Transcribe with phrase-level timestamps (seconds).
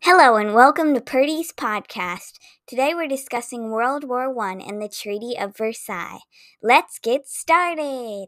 [0.00, 2.34] Hello and welcome to Purdy's podcast.
[2.66, 6.20] Today we're discussing World War I and the Treaty of Versailles.
[6.62, 8.26] Let's get started.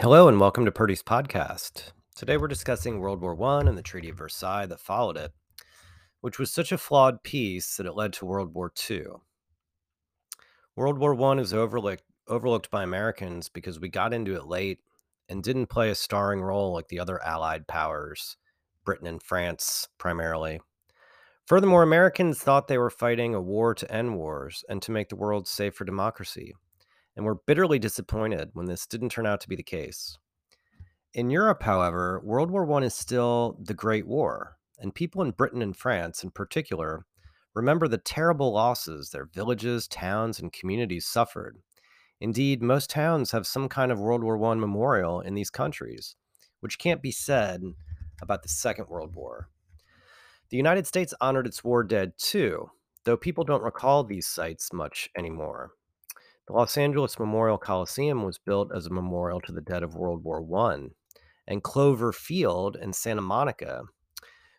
[0.00, 1.92] Hello and welcome to Purdy's podcast.
[2.14, 5.32] Today we're discussing World War I and the Treaty of Versailles that followed it,
[6.20, 9.04] which was such a flawed peace that it led to World War II.
[10.76, 14.80] World War I is overlooked, overlooked by Americans because we got into it late
[15.30, 18.36] and didn't play a starring role like the other Allied powers,
[18.84, 20.60] Britain and France primarily.
[21.46, 25.16] Furthermore, Americans thought they were fighting a war to end wars and to make the
[25.16, 26.52] world safe for democracy
[27.16, 30.18] and were bitterly disappointed when this didn't turn out to be the case.
[31.14, 35.60] In Europe, however, World War I is still the Great War, and people in Britain
[35.60, 37.04] and France in particular
[37.52, 41.58] remember the terrible losses their villages, towns, and communities suffered.
[42.18, 46.16] Indeed, most towns have some kind of World War I memorial in these countries,
[46.60, 47.62] which can't be said
[48.22, 49.50] about the Second World War.
[50.48, 52.70] The United States honored its war dead too,
[53.04, 55.72] though people don't recall these sites much anymore.
[56.46, 60.24] The Los Angeles Memorial Coliseum was built as a memorial to the dead of World
[60.24, 60.88] War I,
[61.46, 63.82] and Clover Field in Santa Monica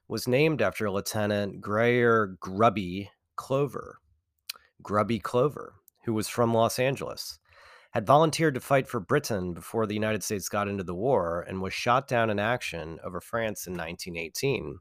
[0.08, 4.00] was named after Lieutenant Greayer Grubby Clover.
[4.82, 7.40] Grubby Clover, who was from Los Angeles,
[7.92, 11.62] had volunteered to fight for Britain before the United States got into the war and
[11.62, 14.80] was shot down in action over France in 1918.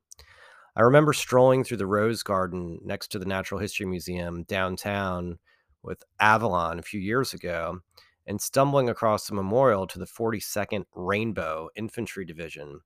[0.75, 5.39] I remember strolling through the Rose Garden next to the Natural History Museum downtown
[5.83, 7.81] with Avalon a few years ago
[8.27, 12.81] and stumbling across a memorial to the 42nd Rainbow Infantry Division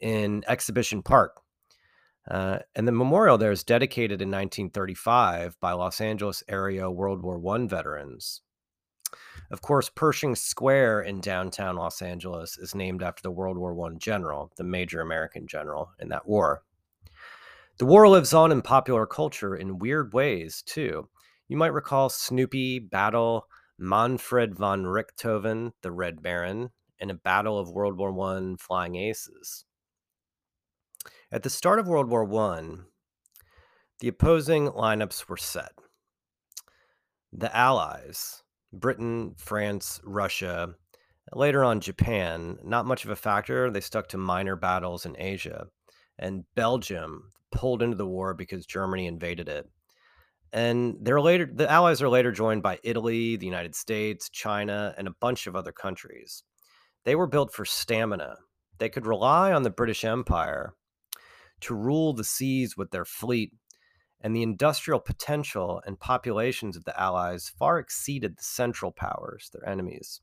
[0.00, 1.40] in Exhibition Park.
[2.30, 7.40] Uh, and the memorial there is dedicated in 1935 by Los Angeles area World War
[7.56, 8.42] I veterans.
[9.50, 13.94] Of course, Pershing Square in downtown Los Angeles is named after the World War I
[13.98, 16.62] general, the major American general in that war.
[17.78, 21.08] The war lives on in popular culture in weird ways, too.
[21.48, 23.46] You might recall Snoopy battle
[23.78, 29.64] Manfred von Richthofen, the Red Baron, in a battle of World War I flying aces.
[31.30, 32.76] At the start of World War I,
[34.00, 35.72] the opposing lineups were set.
[37.32, 40.74] The Allies, Britain, France, Russia,
[41.32, 43.70] later on Japan, not much of a factor.
[43.70, 45.66] They stuck to minor battles in Asia.
[46.18, 49.68] And Belgium pulled into the war because Germany invaded it
[50.52, 55.08] and they're later the allies are later joined by Italy, the United States, China, and
[55.08, 56.44] a bunch of other countries.
[57.04, 58.36] They were built for stamina.
[58.78, 60.74] They could rely on the British Empire
[61.60, 63.52] to rule the seas with their fleet,
[64.20, 69.68] and the industrial potential and populations of the allies far exceeded the central powers, their
[69.68, 70.20] enemies.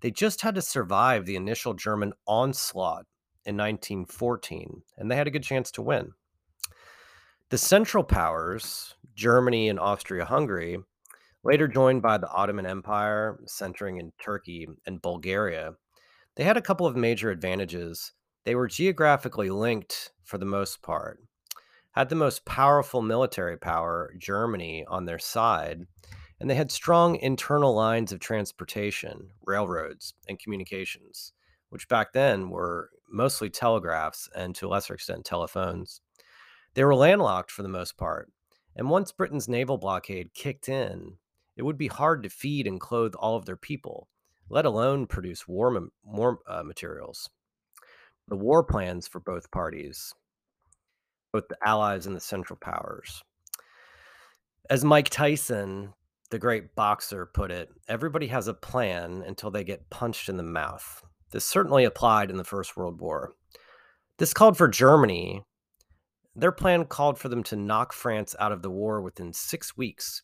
[0.00, 3.06] They just had to survive the initial German onslaught
[3.44, 6.12] in 1914, and they had a good chance to win.
[7.50, 10.78] The Central Powers, Germany and Austria Hungary,
[11.44, 15.74] later joined by the Ottoman Empire, centering in Turkey and Bulgaria,
[16.36, 18.14] they had a couple of major advantages.
[18.46, 21.20] They were geographically linked for the most part,
[21.90, 25.82] had the most powerful military power, Germany, on their side,
[26.40, 31.34] and they had strong internal lines of transportation, railroads, and communications,
[31.68, 36.00] which back then were mostly telegraphs and to a lesser extent telephones.
[36.72, 38.32] They were landlocked for the most part,
[38.76, 41.16] and once Britain's naval blockade kicked in,
[41.56, 44.08] it would be hard to feed and clothe all of their people,
[44.48, 47.28] let alone produce war, war uh, materials.
[48.28, 50.14] The war plans for both parties,
[51.32, 53.22] both the Allies and the Central Powers.
[54.70, 55.92] As Mike Tyson,
[56.30, 60.44] the great boxer, put it, everybody has a plan until they get punched in the
[60.44, 61.02] mouth.
[61.32, 63.34] This certainly applied in the First World War.
[64.18, 65.44] This called for Germany
[66.34, 70.22] their plan called for them to knock France out of the war within six weeks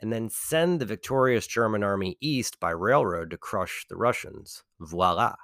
[0.00, 4.62] and then send the victorious German army east by railroad to crush the Russians.
[4.80, 5.34] Voila.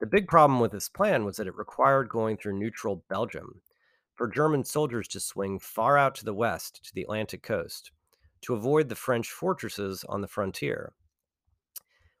[0.00, 3.62] The big problem with this plan was that it required going through neutral Belgium
[4.14, 7.92] for German soldiers to swing far out to the west to the Atlantic coast
[8.42, 10.92] to avoid the French fortresses on the frontier.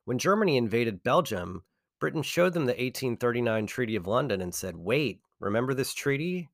[0.04, 1.64] When Germany invaded Belgium,
[1.98, 6.48] Britain showed them the 1839 Treaty of London and said, Wait, remember this treaty?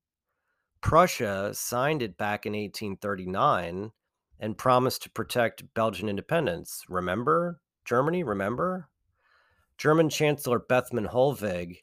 [0.83, 3.93] Prussia signed it back in 1839
[4.39, 6.83] and promised to protect Belgian independence.
[6.89, 7.61] Remember?
[7.85, 8.89] Germany, remember?
[9.79, 11.79] German Chancellor Bethmann Hollweg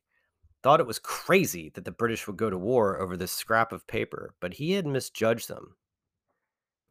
[0.62, 3.88] thought it was crazy that the British would go to war over this scrap of
[3.88, 5.76] paper, but he had misjudged them.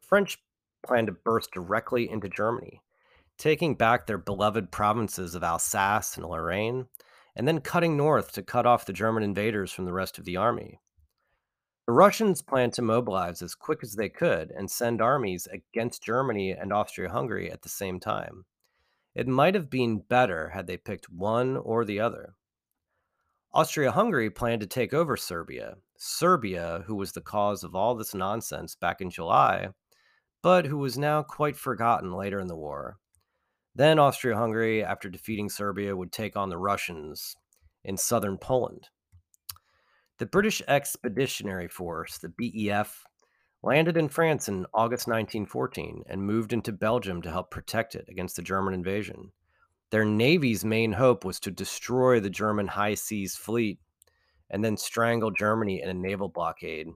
[0.00, 0.42] French
[0.82, 2.82] planned to burst directly into Germany,
[3.36, 6.86] taking back their beloved provinces of Alsace and Lorraine,
[7.36, 10.36] and then cutting north to cut off the German invaders from the rest of the
[10.36, 10.80] army.
[11.88, 16.50] The Russians planned to mobilize as quick as they could and send armies against Germany
[16.50, 18.44] and Austria Hungary at the same time.
[19.14, 22.34] It might have been better had they picked one or the other.
[23.54, 28.12] Austria Hungary planned to take over Serbia, Serbia, who was the cause of all this
[28.12, 29.70] nonsense back in July,
[30.42, 32.98] but who was now quite forgotten later in the war.
[33.74, 37.34] Then Austria Hungary, after defeating Serbia, would take on the Russians
[37.82, 38.90] in southern Poland.
[40.18, 43.04] The British Expeditionary Force, the BEF,
[43.62, 48.34] landed in France in August 1914 and moved into Belgium to help protect it against
[48.34, 49.30] the German invasion.
[49.90, 53.78] Their navy's main hope was to destroy the German high seas fleet
[54.50, 56.88] and then strangle Germany in a naval blockade.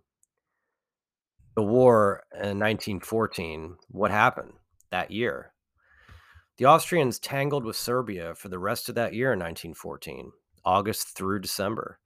[1.55, 4.55] The war in 1914, what happened
[4.91, 5.53] that year?
[6.57, 10.33] The Austrians tangled with Serbia for the rest of that year in 1914,
[10.65, 12.01] August through December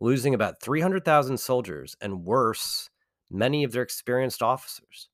[0.00, 2.88] losing about 300,000 soldiers and worse,
[3.30, 5.08] many of their experienced officers.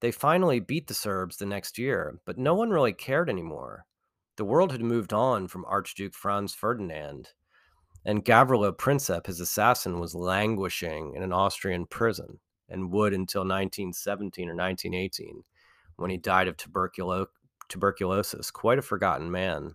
[0.00, 3.86] They finally beat the Serbs the next year, but no one really cared anymore.
[4.36, 7.30] The world had moved on from Archduke Franz Ferdinand,
[8.04, 12.38] and Gavrilo Princip, his assassin, was languishing in an Austrian prison
[12.68, 15.42] and would until 1917 or 1918
[15.96, 17.26] when he died of tuberculo-
[17.68, 19.74] tuberculosis, quite a forgotten man.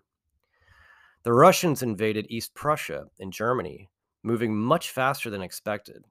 [1.23, 3.89] The Russians invaded East Prussia and Germany,
[4.23, 6.05] moving much faster than expected.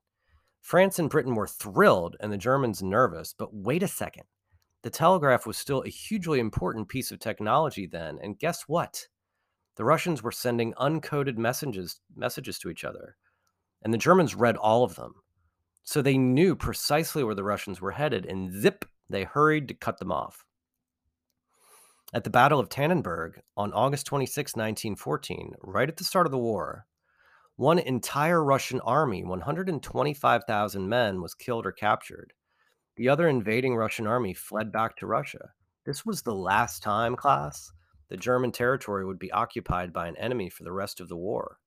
[0.61, 4.25] France and Britain were thrilled and the Germans nervous, but wait a second.
[4.83, 9.09] The telegraph was still a hugely important piece of technology then, and guess what?
[9.77, 13.17] The Russians were sending uncoded messages messages to each other,
[13.83, 15.15] and the Germans read all of them.
[15.83, 19.99] So they knew precisely where the Russians were headed, and zip, they hurried to cut
[19.99, 20.45] them off.
[22.13, 26.39] At the Battle of Tannenberg on August 26, 1914, right at the start of the
[26.39, 26.87] war,
[27.61, 32.33] one entire Russian army, 125,000 men, was killed or captured.
[32.97, 35.51] The other invading Russian army fled back to Russia.
[35.85, 37.71] This was the last time, class,
[38.09, 41.59] the German territory would be occupied by an enemy for the rest of the war.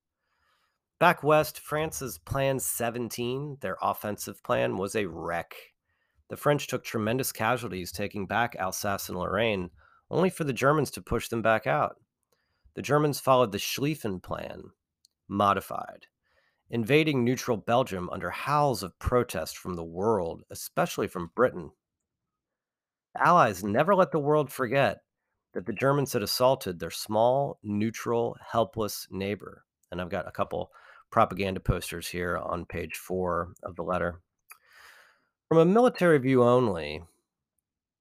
[1.00, 5.54] Back west, France's Plan 17, their offensive plan, was a wreck.
[6.28, 9.69] The French took tremendous casualties taking back Alsace and Lorraine,
[10.10, 11.98] only for the Germans to push them back out.
[12.74, 14.72] The Germans followed the Schlieffen Plan,
[15.28, 16.08] modified,
[16.70, 21.72] invading neutral Belgium under howls of protest from the world, especially from Britain.
[23.18, 25.02] Allies never let the world forget
[25.54, 29.66] that the Germans had assaulted their small, neutral, helpless neighbor.
[29.92, 30.72] And I've got a couple
[31.12, 34.20] propaganda posters here on page four of the letter.
[35.48, 37.04] From a military view only,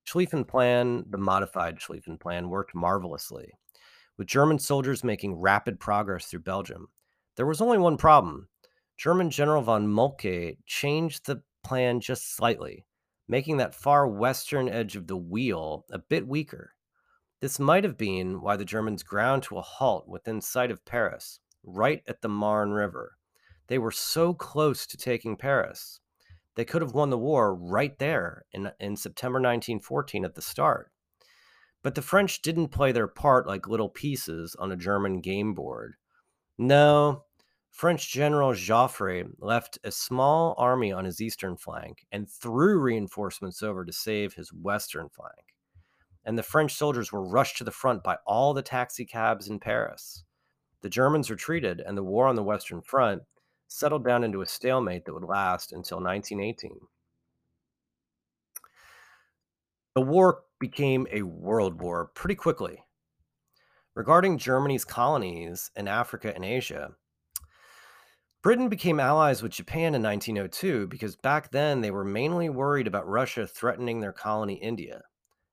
[0.07, 3.53] Schlieffen Plan, the modified Schlieffen Plan, worked marvelously,
[4.17, 6.89] with German soldiers making rapid progress through Belgium.
[7.37, 8.49] There was only one problem.
[8.99, 12.85] German General von Moltke changed the plan just slightly,
[13.27, 16.75] making that far western edge of the wheel a bit weaker.
[17.41, 21.41] This might have been why the Germans ground to a halt within sight of Paris,
[21.65, 23.17] right at the Marne River.
[23.67, 26.01] They were so close to taking Paris.
[26.55, 30.93] They could have won the war right there in, in September 1914 at the start.
[31.83, 35.95] But the French didn't play their part like little pieces on a German game board.
[36.59, 37.25] No,
[37.71, 43.85] French General Joffre left a small army on his eastern flank and threw reinforcements over
[43.85, 45.55] to save his western flank.
[46.25, 50.25] And the French soldiers were rushed to the front by all the taxicabs in Paris.
[50.83, 53.23] The Germans retreated, and the war on the Western Front
[53.69, 56.79] settled down into a stalemate that would last until 1918.
[59.95, 62.85] The war became a world war pretty quickly
[63.95, 66.93] Regarding Germany's colonies in Africa and Asia,
[68.43, 73.07] Britain became allies with Japan in 1902 because back then they were mainly worried about
[73.07, 75.03] Russia threatening their colony India.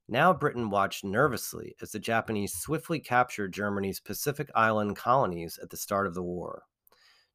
[0.08, 5.78] Now Britain watched nervously as the Japanese swiftly captured Germany's Pacific Island colonies at the
[5.78, 6.64] start of the war.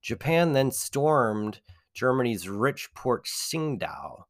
[0.03, 1.61] Japan then stormed
[1.93, 4.25] Germany's rich port Qingdao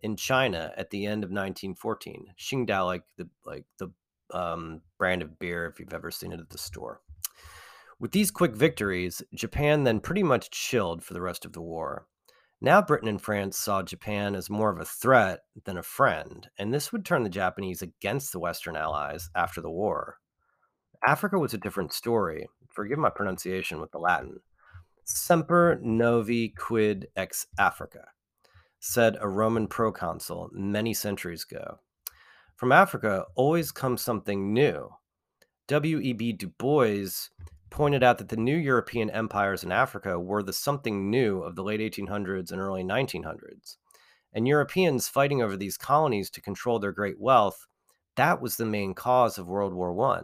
[0.00, 2.26] in China at the end of 1914.
[2.38, 3.88] Qingdao, like the like the
[4.32, 7.00] um, brand of beer if you've ever seen it at the store.
[8.00, 12.06] With these quick victories, Japan then pretty much chilled for the rest of the war.
[12.60, 16.74] Now, Britain and France saw Japan as more of a threat than a friend, and
[16.74, 20.18] this would turn the Japanese against the Western Allies after the war.
[21.06, 22.48] Africa was a different story.
[22.68, 24.40] Forgive my pronunciation with the Latin.
[25.04, 28.08] Semper novi quid ex Africa,
[28.80, 31.78] said a Roman proconsul many centuries ago.
[32.58, 34.90] From Africa always comes something new.
[35.68, 36.32] W.E.B.
[36.32, 37.28] Du Bois
[37.70, 41.62] pointed out that the new European empires in Africa were the something new of the
[41.62, 43.76] late 1800s and early 1900s.
[44.32, 47.68] And Europeans fighting over these colonies to control their great wealth,
[48.16, 50.22] that was the main cause of World War I.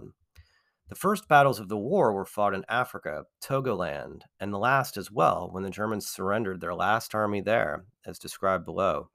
[0.88, 5.08] The first battles of the war were fought in Africa, Togoland, and the last as
[5.08, 9.10] well when the Germans surrendered their last army there, as described below.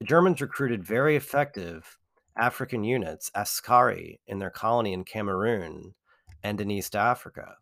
[0.00, 1.98] The Germans recruited very effective
[2.34, 5.94] African units, Askari, in their colony in Cameroon
[6.42, 7.56] and in East Africa.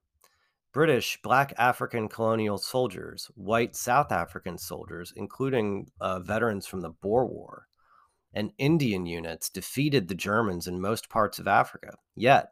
[0.73, 7.27] British black African colonial soldiers, white South African soldiers, including uh, veterans from the Boer
[7.27, 7.67] War,
[8.33, 11.97] and Indian units defeated the Germans in most parts of Africa.
[12.15, 12.51] Yet,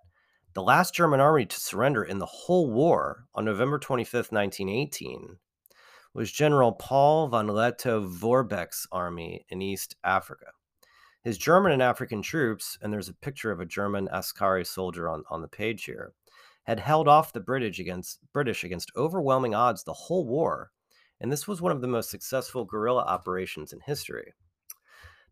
[0.55, 5.38] the last German army to surrender in the whole war on November 25, 1918,
[6.16, 10.46] was General Paul von Lettow-Vorbeck's army in East Africa.
[11.23, 15.25] His German and African troops, and there's a picture of a German Askari soldier on,
[15.28, 16.14] on the page here,
[16.64, 20.70] had held off the British against British against overwhelming odds the whole war,
[21.20, 24.32] and this was one of the most successful guerrilla operations in history.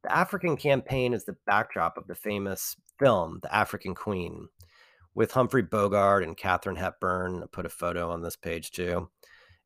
[0.02, 4.48] The African campaign is the backdrop of the famous film The African Queen,
[5.14, 7.42] with Humphrey Bogart and Katharine Hepburn.
[7.42, 9.08] I put a photo on this page too.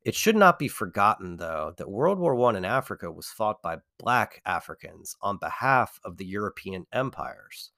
[0.05, 3.79] It should not be forgotten, though, that World War I in Africa was fought by
[3.97, 7.71] Black Africans on behalf of the European empires.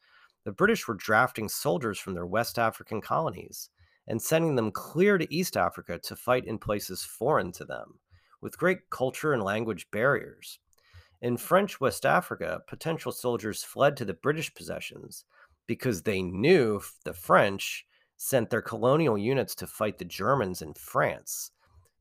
[0.43, 3.71] The British were drafting soldiers from their West African colonies
[4.07, 7.99] and sending them clear to East Africa to fight in places foreign to them,
[8.39, 10.59] with great culture and language barriers.
[11.23, 15.25] In French West Africa, potential soldiers fled to the British possessions
[15.65, 21.51] because they knew the French sent their colonial units to fight the Germans in France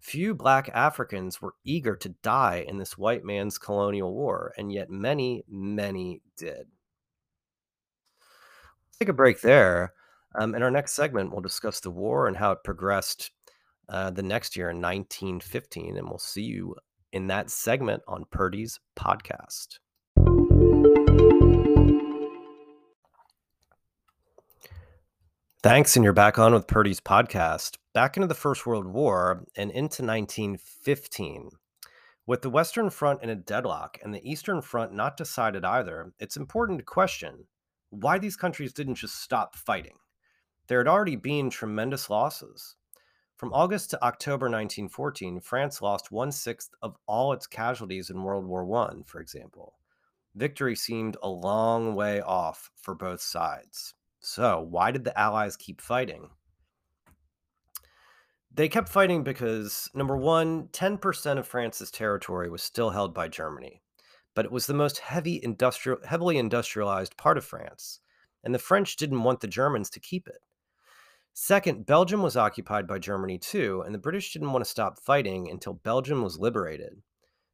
[0.00, 4.88] Few black Africans were eager to die in this white man's colonial war, and yet
[4.88, 6.66] many, many did.
[8.18, 9.92] Let's take a break there.
[10.34, 13.30] Um, in our next segment, we'll discuss the war and how it progressed
[13.90, 16.74] uh, the next year in 1915, and we'll see you
[17.12, 19.80] in that segment on Purdy's podcast.
[25.62, 27.76] Thanks, and you're back on with Purdy's podcast.
[27.92, 31.50] Back into the First World War and into 1915.
[32.24, 36.36] With the Western Front in a deadlock and the Eastern Front not decided either, it's
[36.36, 37.46] important to question
[37.88, 39.96] why these countries didn't just stop fighting.
[40.68, 42.76] There had already been tremendous losses.
[43.36, 48.44] From August to October 1914, France lost one sixth of all its casualties in World
[48.44, 49.74] War I, for example.
[50.36, 53.94] Victory seemed a long way off for both sides.
[54.20, 56.30] So, why did the Allies keep fighting?
[58.52, 63.80] They kept fighting because, number one, 10% of France's territory was still held by Germany,
[64.34, 68.00] but it was the most heavy industrial, heavily industrialized part of France,
[68.42, 70.42] and the French didn't want the Germans to keep it.
[71.32, 75.48] Second, Belgium was occupied by Germany too, and the British didn't want to stop fighting
[75.48, 77.02] until Belgium was liberated.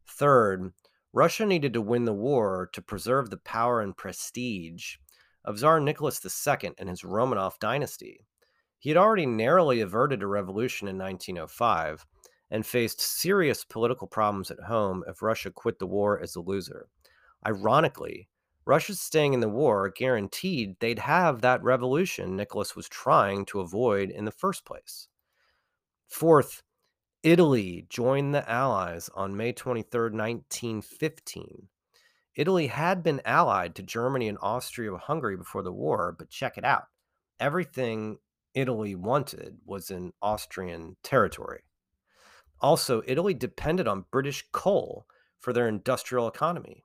[0.08, 0.72] Third,
[1.12, 4.96] Russia needed to win the war to preserve the power and prestige
[5.44, 8.26] of Tsar Nicholas II and his Romanov dynasty.
[8.78, 12.06] He had already narrowly averted a revolution in 1905
[12.50, 16.88] and faced serious political problems at home if Russia quit the war as a loser.
[17.46, 18.28] Ironically,
[18.64, 24.10] Russia's staying in the war guaranteed they'd have that revolution Nicholas was trying to avoid
[24.10, 25.08] in the first place.
[26.08, 26.62] Fourth,
[27.22, 31.68] Italy joined the Allies on May 23, 1915.
[32.36, 36.64] Italy had been allied to Germany and Austria Hungary before the war, but check it
[36.64, 36.84] out.
[37.40, 38.18] Everything
[38.56, 41.62] Italy wanted was in Austrian territory.
[42.60, 45.06] Also, Italy depended on British coal
[45.38, 46.82] for their industrial economy.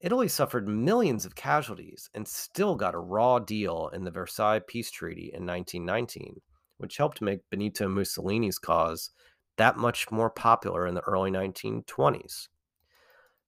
[0.00, 4.90] Italy suffered millions of casualties and still got a raw deal in the Versailles Peace
[4.90, 6.40] Treaty in 1919,
[6.78, 9.10] which helped make Benito Mussolini's cause
[9.56, 12.48] that much more popular in the early 1920s.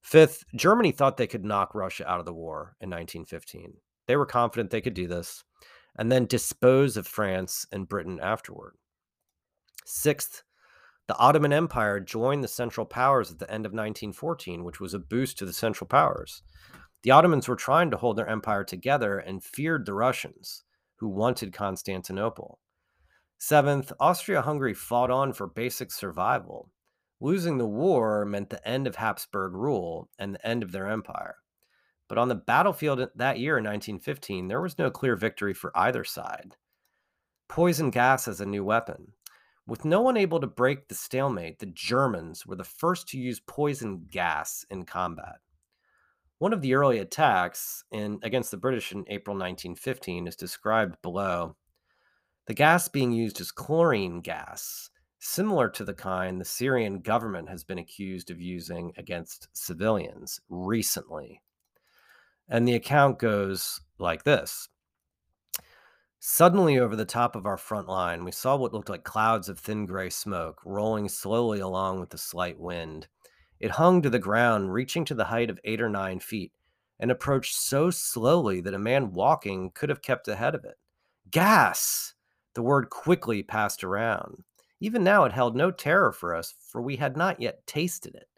[0.02, 3.74] Fifth, Germany thought they could knock Russia out of the war in 1915.
[4.06, 5.44] They were confident they could do this
[5.96, 8.74] and then dispose of France and Britain afterward.
[9.84, 10.42] Sixth,
[11.06, 14.98] the Ottoman Empire joined the Central Powers at the end of 1914, which was a
[14.98, 16.42] boost to the Central Powers.
[17.02, 20.64] The Ottomans were trying to hold their empire together and feared the Russians,
[20.96, 22.60] who wanted Constantinople.
[23.36, 26.70] Seventh, Austria Hungary fought on for basic survival
[27.20, 31.36] Losing the war meant the end of Habsburg rule and the end of their empire.
[32.08, 36.04] But on the battlefield that year in 1915, there was no clear victory for either
[36.04, 36.56] side.
[37.48, 39.12] Poison gas as a new weapon.
[39.66, 43.40] With no one able to break the stalemate, the Germans were the first to use
[43.40, 45.36] poison gas in combat.
[46.38, 51.56] One of the early attacks in, against the British in April 1915 is described below.
[52.46, 57.64] The gas being used is chlorine gas, similar to the kind the Syrian government has
[57.64, 61.40] been accused of using against civilians recently.
[62.48, 64.68] And the account goes like this
[66.18, 69.58] Suddenly, over the top of our front line, we saw what looked like clouds of
[69.58, 73.08] thin gray smoke rolling slowly along with the slight wind.
[73.60, 76.52] It hung to the ground, reaching to the height of eight or nine feet,
[76.98, 80.78] and approached so slowly that a man walking could have kept ahead of it.
[81.30, 82.14] Gas!
[82.54, 84.44] The word quickly passed around.
[84.80, 88.28] Even now, it held no terror for us, for we had not yet tasted it.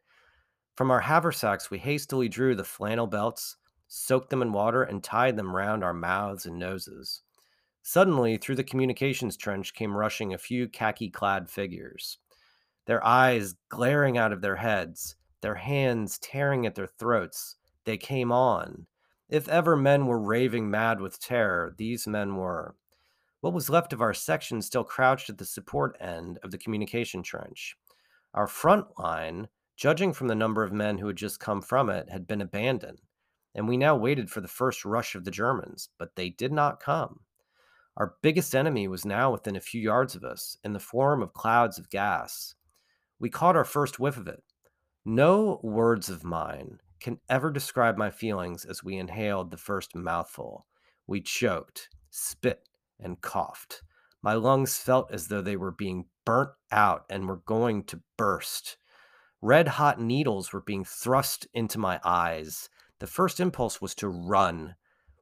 [0.74, 3.56] From our haversacks, we hastily drew the flannel belts,
[3.88, 7.22] soaked them in water, and tied them round our mouths and noses.
[7.82, 12.18] Suddenly, through the communications trench came rushing a few khaki clad figures,
[12.86, 17.56] their eyes glaring out of their heads, their hands tearing at their throats.
[17.84, 18.86] They came on.
[19.28, 22.74] If ever men were raving mad with terror, these men were.
[23.40, 27.22] What was left of our section still crouched at the support end of the communication
[27.22, 27.76] trench.
[28.34, 32.10] Our front line, judging from the number of men who had just come from it,
[32.10, 33.00] had been abandoned,
[33.56, 36.78] and we now waited for the first rush of the Germans, but they did not
[36.78, 37.20] come.
[37.96, 41.32] Our biggest enemy was now within a few yards of us in the form of
[41.32, 42.54] clouds of gas.
[43.18, 44.44] We caught our first whiff of it.
[45.06, 50.66] No words of mine can ever describe my feelings as we inhaled the first mouthful.
[51.06, 52.68] We choked, spit,
[53.00, 53.82] and coughed.
[54.22, 58.76] My lungs felt as though they were being burnt out and were going to burst.
[59.40, 62.68] Red hot needles were being thrust into my eyes.
[62.98, 64.76] The first impulse was to run,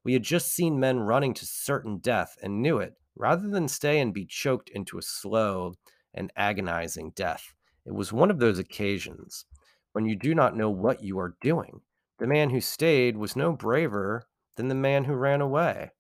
[0.05, 4.01] we had just seen men running to certain death and knew it, rather than stay
[4.01, 5.75] and be choked into a slow
[6.13, 7.55] and agonizing death.
[7.87, 9.47] It was one of those occasions
[9.93, 11.81] when you do not know what you are doing.
[12.19, 14.25] The man who stayed was no braver
[14.57, 15.91] than the man who ran away.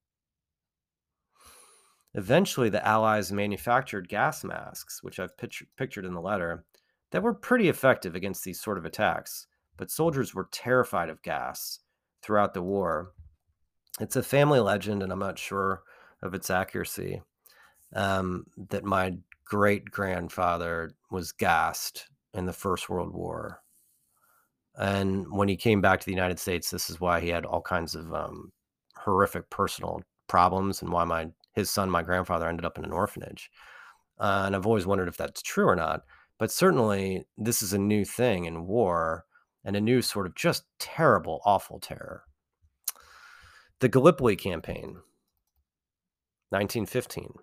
[2.12, 6.64] Eventually, the Allies manufactured gas masks, which I've pictured, in the letter,
[7.10, 11.80] that were pretty effective against these sort of attacks, but soldiers were terrified of gas
[12.22, 13.12] throughout the war
[14.00, 15.82] it's a family legend, and I'm not sure
[16.22, 17.22] of its accuracy.
[17.94, 23.62] Um, that my great grandfather was gassed in the First World War,
[24.76, 27.62] and when he came back to the United States, this is why he had all
[27.62, 28.50] kinds of um,
[28.96, 33.48] horrific personal problems, and why my his son, my grandfather, ended up in an orphanage.
[34.18, 36.02] Uh, and I've always wondered if that's true or not.
[36.38, 39.24] But certainly, this is a new thing in war,
[39.64, 42.24] and a new sort of just terrible, awful terror.
[43.80, 45.00] The Gallipoli Campaign,
[46.50, 47.34] 1915.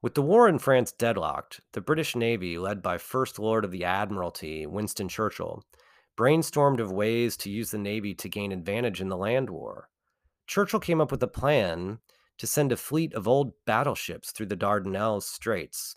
[0.00, 3.84] With the war in France deadlocked, the British Navy, led by First Lord of the
[3.84, 5.64] Admiralty Winston Churchill,
[6.16, 9.88] brainstormed of ways to use the Navy to gain advantage in the land war.
[10.46, 11.98] Churchill came up with a plan
[12.38, 15.96] to send a fleet of old battleships through the Dardanelles Straits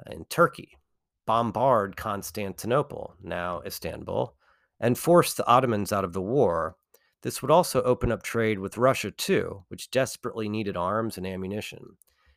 [0.00, 0.78] uh, in Turkey,
[1.26, 4.34] bombard Constantinople, now Istanbul,
[4.80, 6.76] and force the Ottomans out of the war
[7.22, 11.96] this would also open up trade with Russia too, which desperately needed arms and ammunition.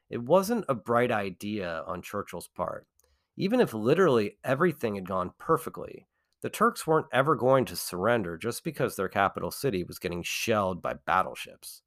[0.09, 2.85] It wasn't a bright idea on Churchill's part.
[3.37, 6.07] Even if literally everything had gone perfectly,
[6.41, 10.81] the Turks weren't ever going to surrender just because their capital city was getting shelled
[10.81, 11.81] by battleships.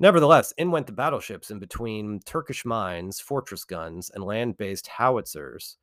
[0.00, 5.76] Nevertheless, in went the battleships in between Turkish mines, fortress guns, and land based howitzers.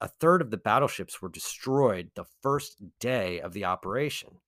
[0.00, 4.38] A third of the battleships were destroyed the first day of the operation.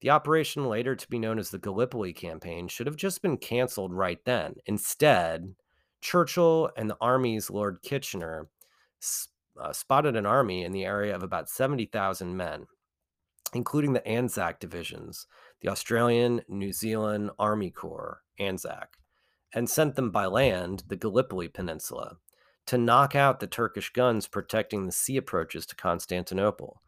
[0.00, 3.92] The operation, later to be known as the Gallipoli campaign, should have just been canceled
[3.92, 4.54] right then.
[4.66, 5.54] Instead,
[6.00, 8.48] Churchill and the Army's Lord Kitchener
[9.60, 12.66] uh, spotted an army in the area of about 70,000 men,
[13.54, 15.26] including the Anzac divisions,
[15.60, 18.86] the Australian New Zealand Army Corps, ANZAC,
[19.54, 22.18] and sent them by land, the Gallipoli Peninsula,
[22.66, 26.82] to knock out the Turkish guns protecting the sea approaches to Constantinople.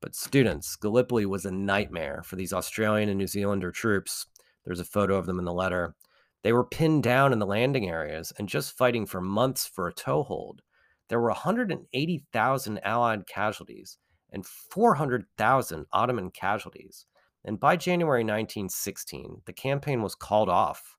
[0.00, 4.26] But students, Gallipoli was a nightmare for these Australian and New Zealander troops.
[4.64, 5.94] There's a photo of them in the letter.
[6.42, 9.92] They were pinned down in the landing areas and just fighting for months for a
[9.92, 10.62] toehold.
[11.08, 13.98] There were 180,000 Allied casualties
[14.30, 17.06] and 400,000 Ottoman casualties.
[17.44, 20.96] And by January 1916, the campaign was called off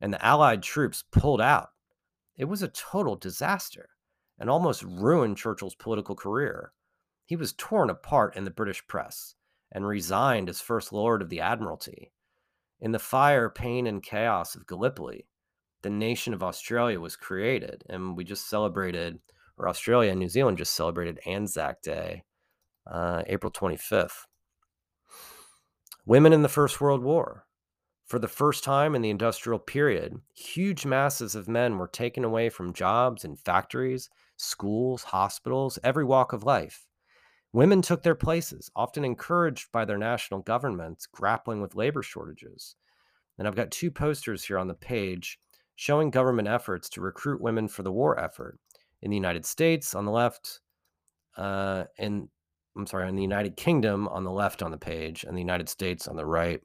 [0.00, 1.70] and the Allied troops pulled out.
[2.36, 3.90] It was a total disaster
[4.38, 6.72] and almost ruined Churchill's political career.
[7.24, 9.34] He was torn apart in the British press
[9.70, 12.12] and resigned as First Lord of the Admiralty.
[12.80, 15.26] In the fire, pain, and chaos of Gallipoli,
[15.82, 17.84] the nation of Australia was created.
[17.88, 19.20] And we just celebrated,
[19.56, 22.24] or Australia and New Zealand just celebrated Anzac Day,
[22.90, 24.26] uh, April 25th.
[26.06, 27.46] Women in the First World War.
[28.10, 32.48] For the first time in the industrial period, huge masses of men were taken away
[32.48, 36.88] from jobs in factories, schools, hospitals, every walk of life.
[37.52, 42.74] Women took their places, often encouraged by their national governments grappling with labor shortages.
[43.38, 45.38] And I've got two posters here on the page
[45.76, 48.58] showing government efforts to recruit women for the war effort.
[49.02, 50.58] In the United States on the left,
[51.36, 52.26] uh, and
[52.76, 55.68] I'm sorry, in the United Kingdom on the left on the page, and the United
[55.68, 56.60] States on the right.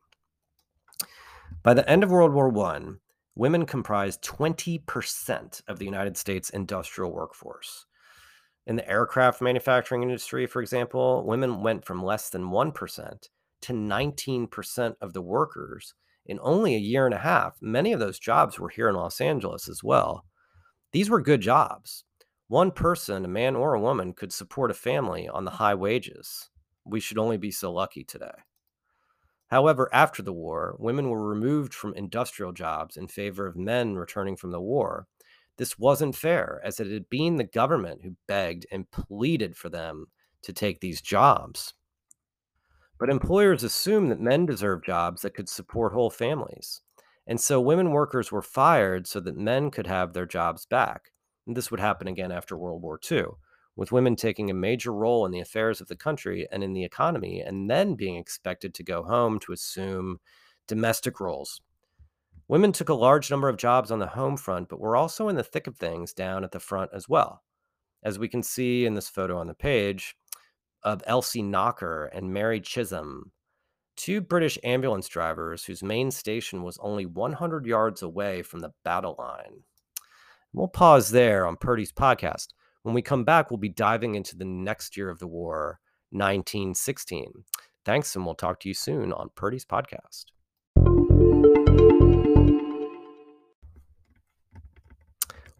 [1.63, 2.81] By the end of World War I,
[3.35, 7.85] women comprised 20% of the United States industrial workforce.
[8.67, 13.29] In the aircraft manufacturing industry, for example, women went from less than 1%
[13.61, 15.93] to 19% of the workers
[16.25, 17.57] in only a year and a half.
[17.61, 20.25] Many of those jobs were here in Los Angeles as well.
[20.91, 22.03] These were good jobs.
[22.47, 26.49] One person, a man or a woman, could support a family on the high wages.
[26.85, 28.33] We should only be so lucky today.
[29.55, 34.35] However, after the war, women were removed from industrial jobs in favor of men returning
[34.35, 35.07] from the war,
[35.55, 40.07] this wasn't fair, as it had been the government who begged and pleaded for them
[40.41, 41.73] to take these jobs.
[42.99, 46.81] But employers assumed that men deserved jobs that could support whole families.
[47.25, 51.13] And so women workers were fired so that men could have their jobs back.
[51.47, 53.23] And this would happen again after World War II,
[53.75, 56.83] with women taking a major role in the affairs of the country and in the
[56.83, 60.19] economy, and then being expected to go home to assume
[60.67, 61.61] domestic roles
[62.47, 65.35] Women took a large number of jobs on the home front, but were also in
[65.35, 67.43] the thick of things down at the front as well.
[68.03, 70.15] As we can see in this photo on the page
[70.83, 73.31] of Elsie Knocker and Mary Chisholm,
[73.95, 79.15] two British ambulance drivers whose main station was only 100 yards away from the battle
[79.17, 79.63] line.
[80.53, 82.49] We'll pause there on Purdy's podcast.
[82.85, 85.79] When we come back, we'll be diving into the next year of the war,
[86.11, 87.43] 1916.
[87.83, 90.25] Thanks, and we'll talk to you soon on Purdy's podcast.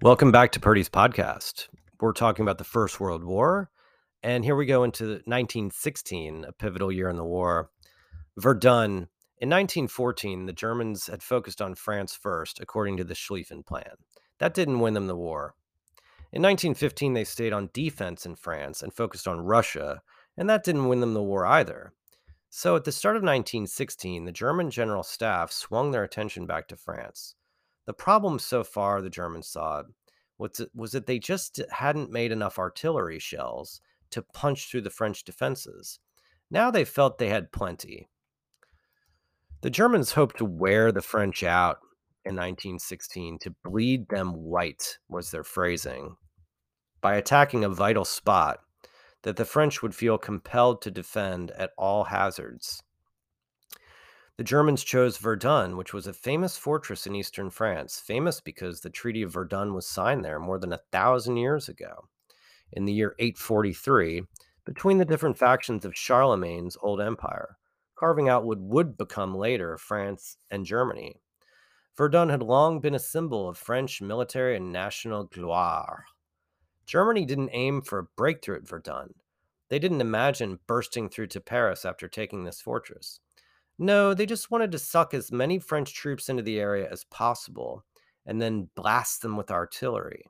[0.04, 1.68] Welcome back to Purdy's podcast.
[2.00, 3.72] We're talking about the First World War,
[4.22, 7.72] and here we go into 1916, a pivotal year in the war.
[8.38, 9.10] Verdun.
[9.40, 13.96] In 1914, the Germans had focused on France first, according to the Schlieffen Plan.
[14.38, 15.56] That didn't win them the war.
[16.36, 20.02] In 1915, they stayed on defense in France and focused on Russia,
[20.36, 21.94] and that didn't win them the war either.
[22.50, 26.76] So at the start of 1916, the German General Staff swung their attention back to
[26.76, 27.36] France.
[27.86, 29.84] The problem so far, the Germans saw,
[30.38, 35.24] was, was that they just hadn't made enough artillery shells to punch through the French
[35.24, 36.00] defenses.
[36.52, 38.10] Now they felt they had plenty.
[39.62, 41.78] The Germans hoped to wear the French out
[42.26, 46.18] in 1916 to bleed them white, was their phrasing,
[47.06, 48.62] by attacking a vital spot
[49.22, 52.82] that the French would feel compelled to defend at all hazards.
[54.38, 58.90] The Germans chose Verdun, which was a famous fortress in eastern France, famous because the
[58.90, 62.08] Treaty of Verdun was signed there more than a thousand years ago.
[62.72, 64.24] In the year 843,
[64.66, 67.58] between the different factions of Charlemagne's old empire,
[67.94, 71.22] carving out what would become later France and Germany.
[71.96, 76.06] Verdun had long been a symbol of French military and national gloire.
[76.86, 79.14] Germany didn't aim for a breakthrough at Verdun.
[79.70, 83.20] They didn't imagine bursting through to Paris after taking this fortress.
[83.78, 87.84] No, they just wanted to suck as many French troops into the area as possible
[88.26, 90.26] and then blast them with artillery.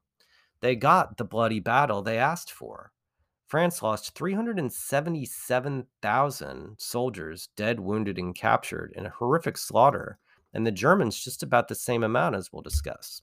[0.62, 2.91] They got the bloody battle they asked for.
[3.48, 10.18] France lost 377,000 soldiers, dead, wounded, and captured in a horrific slaughter,
[10.54, 13.22] and the Germans just about the same amount, as we'll discuss.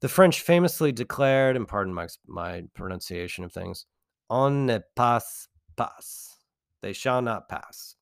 [0.00, 3.84] The French famously declared, and pardon my, my pronunciation of things,
[4.30, 6.36] on ne passe pas.
[6.82, 7.96] They shall not pass.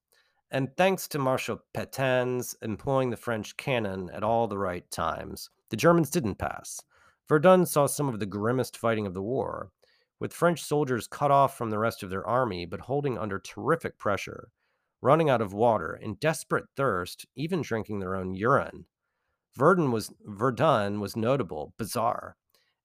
[0.51, 5.77] And thanks to Marshal Pétain's employing the French cannon at all the right times, the
[5.77, 6.81] Germans didn't pass.
[7.29, 9.71] Verdun saw some of the grimmest fighting of the war,
[10.21, 13.99] with French soldiers cut off from the rest of their army but holding under terrific
[13.99, 14.51] pressure,
[15.01, 18.85] running out of water, in desperate thirst, even drinking their own urine.
[19.57, 22.37] Verdun was, Verdun was notable, bizarre,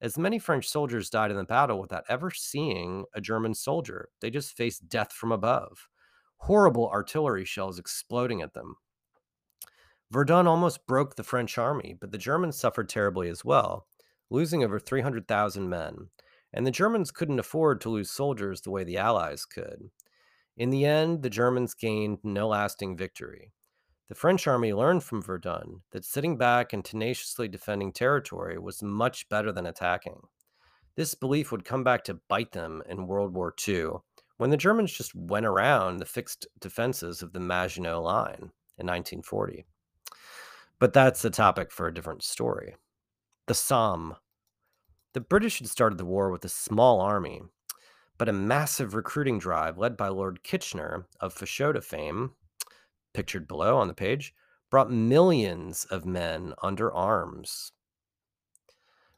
[0.01, 4.09] as many French soldiers died in the battle without ever seeing a German soldier.
[4.21, 5.87] They just faced death from above
[6.41, 8.75] horrible artillery shells exploding at them.
[10.09, 13.87] Verdun almost broke the French army, but the Germans suffered terribly as well,
[14.29, 16.09] losing over 300,000 men,
[16.51, 19.91] and the Germans couldn't afford to lose soldiers the way the Allies could.
[20.57, 23.53] In the end, the Germans gained no lasting victory.
[24.11, 29.29] The French army learned from Verdun that sitting back and tenaciously defending territory was much
[29.29, 30.19] better than attacking.
[30.95, 33.91] This belief would come back to bite them in World War II
[34.35, 39.63] when the Germans just went around the fixed defenses of the Maginot Line in 1940.
[40.77, 42.75] But that's a topic for a different story.
[43.47, 44.17] The Somme.
[45.13, 47.43] The British had started the war with a small army,
[48.17, 52.31] but a massive recruiting drive led by Lord Kitchener of Fashoda fame,
[53.13, 54.33] pictured below on the page,
[54.69, 57.71] brought millions of men under arms.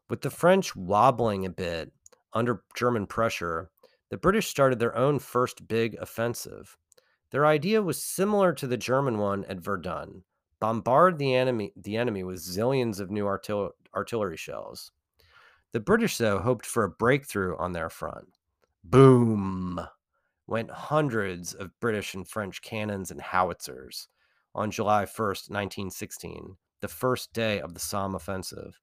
[0.10, 1.92] With the French wobbling a bit
[2.34, 3.70] under German pressure,
[4.10, 6.78] the British started their own first big offensive.
[7.32, 10.24] Their idea was similar to the German one at Verdun
[10.64, 14.92] bombard the enemy, the enemy with zillions of new artil- artillery shells.
[15.74, 18.38] The British, though, hoped for a breakthrough on their front.
[18.82, 19.86] Boom!
[20.46, 24.10] Went hundreds of British and French cannons and howitzers
[24.54, 28.80] on July 1st, 1916, the first day of the Somme offensive.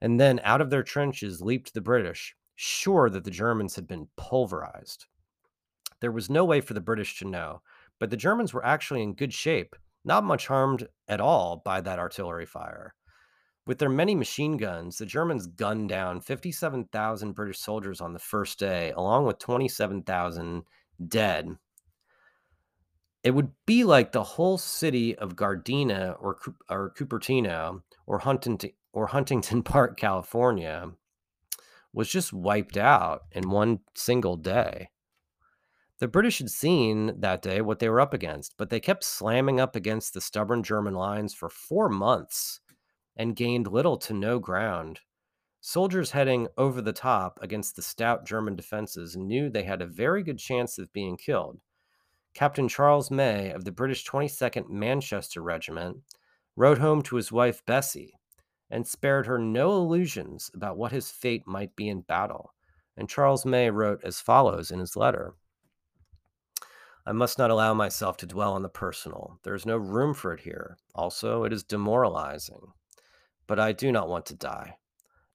[0.00, 4.08] And then out of their trenches leaped the British, sure that the Germans had been
[4.16, 5.06] pulverized.
[6.00, 7.62] There was no way for the British to know,
[7.98, 11.98] but the Germans were actually in good shape, not much harmed at all by that
[11.98, 12.94] artillery fire.
[13.66, 18.58] With their many machine guns, the Germans gunned down 57,000 British soldiers on the first
[18.58, 20.64] day, along with 27,000
[21.08, 21.56] dead.
[23.22, 29.08] It would be like the whole city of Gardena or, or Cupertino or Huntington, or
[29.08, 30.92] Huntington Park, California,
[31.92, 34.88] was just wiped out in one single day.
[35.98, 39.60] The British had seen that day what they were up against, but they kept slamming
[39.60, 42.60] up against the stubborn German lines for four months
[43.16, 45.00] and gained little to no ground.
[45.62, 50.22] Soldiers heading over the top against the stout German defenses knew they had a very
[50.22, 51.60] good chance of being killed.
[52.32, 55.98] Captain Charles May of the British 22nd Manchester Regiment
[56.56, 58.14] wrote home to his wife Bessie
[58.70, 62.54] and spared her no illusions about what his fate might be in battle.
[62.96, 65.34] And Charles May wrote as follows in his letter
[67.04, 69.40] I must not allow myself to dwell on the personal.
[69.42, 70.78] There is no room for it here.
[70.94, 72.60] Also, it is demoralizing.
[73.46, 74.76] But I do not want to die.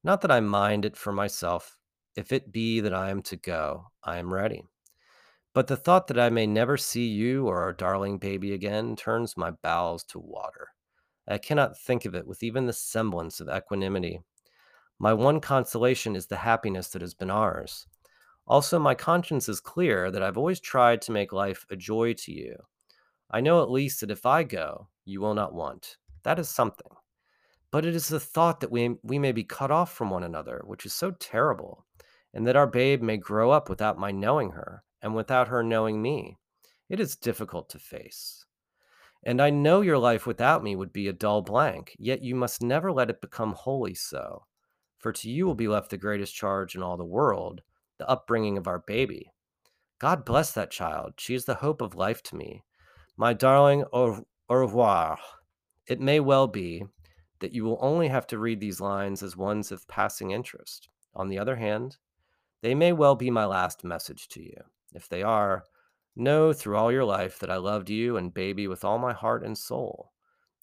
[0.06, 1.80] Not that I mind it for myself.
[2.16, 4.64] If it be that I am to go, I am ready.
[5.52, 9.36] But the thought that I may never see you or our darling baby again turns
[9.36, 10.68] my bowels to water.
[11.28, 14.20] I cannot think of it with even the semblance of equanimity.
[15.00, 17.88] My one consolation is the happiness that has been ours.
[18.46, 22.32] Also, my conscience is clear that I've always tried to make life a joy to
[22.32, 22.58] you.
[23.32, 25.98] I know at least that if I go, you will not want.
[26.22, 26.92] That is something.
[27.76, 30.62] But it is the thought that we, we may be cut off from one another,
[30.64, 31.86] which is so terrible,
[32.34, 36.02] and that our babe may grow up without my knowing her, and without her knowing
[36.02, 36.38] me.
[36.88, 38.46] It is difficult to face.
[39.26, 42.64] And I know your life without me would be a dull blank, yet you must
[42.64, 44.46] never let it become wholly so.
[44.98, 47.62] For to you will be left the greatest charge in all the world
[47.98, 49.34] the upbringing of our baby.
[50.00, 51.16] God bless that child.
[51.18, 52.64] She is the hope of life to me.
[53.18, 55.18] My darling, au, au revoir.
[55.88, 56.86] It may well be
[57.40, 60.90] that you will only have to read these lines as ones of passing interest.
[61.14, 61.98] On the other hand,
[62.62, 64.58] they may well be my last message to you.
[64.94, 65.64] If they are,
[66.16, 69.44] know through all your life that I loved you and baby with all my heart
[69.44, 70.12] and soul,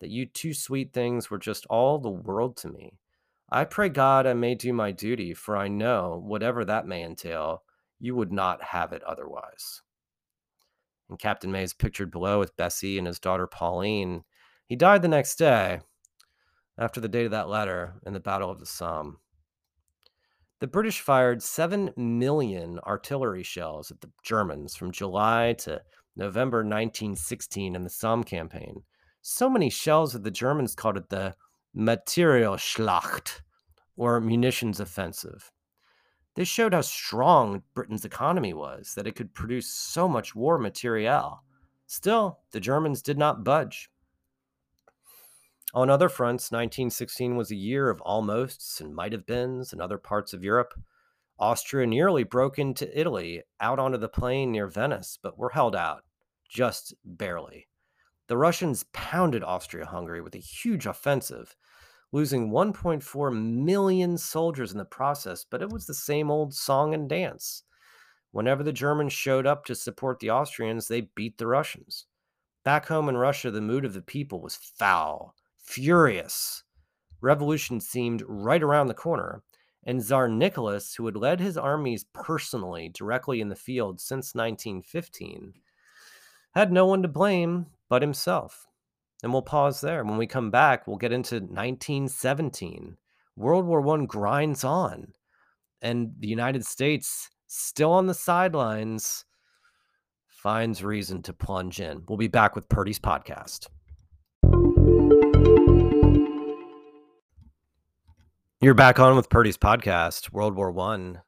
[0.01, 2.99] that you two sweet things were just all the world to me,
[3.51, 7.65] I pray God I may do my duty, for I know, whatever that may entail,
[8.01, 9.83] you would not have it otherwise.
[11.11, 14.25] And Captain May is pictured below with Bessie and his daughter Pauline.
[14.67, 15.81] He died the next day,
[16.79, 19.19] after the date of that letter, in the Battle of the Somme.
[20.61, 25.83] The British fired 7 million artillery shells at the Germans from July to
[26.15, 28.83] November 1916 in the Somme campaign.
[29.23, 31.35] So many shells that the Germans called it the
[31.77, 33.41] Materialschlacht,
[33.97, 35.51] or munitions offensive.
[36.35, 41.43] This showed how strong Britain's economy was, that it could produce so much war material.
[41.87, 43.91] Still, the Germans did not budge.
[45.75, 49.97] On other fronts, 1916 was a year of almosts and might have beens in other
[49.97, 50.75] parts of Europe.
[51.39, 56.05] Austria nearly broke into Italy out onto the plain near Venice, but were held out,
[56.47, 57.69] just barely.
[58.27, 61.57] The Russians pounded Austria Hungary with a huge offensive,
[62.13, 67.09] losing 1.4 million soldiers in the process, but it was the same old song and
[67.09, 67.63] dance.
[68.31, 72.05] Whenever the Germans showed up to support the Austrians, they beat the Russians.
[72.63, 76.65] Back home in Russia, the mood of the people was foul, furious.
[77.21, 79.43] Revolution seemed right around the corner,
[79.85, 85.55] and Tsar Nicholas, who had led his armies personally directly in the field since 1915,
[86.55, 88.67] had no one to blame but himself.
[89.23, 90.05] And we'll pause there.
[90.05, 92.97] When we come back, we'll get into 1917.
[93.37, 95.13] World War I grinds on,
[95.81, 99.25] and the United States, still on the sidelines,
[100.27, 102.03] finds reason to plunge in.
[102.09, 103.69] We'll be back with Purdy's podcast.
[108.63, 111.23] You're back on with Purdy's podcast, World War One.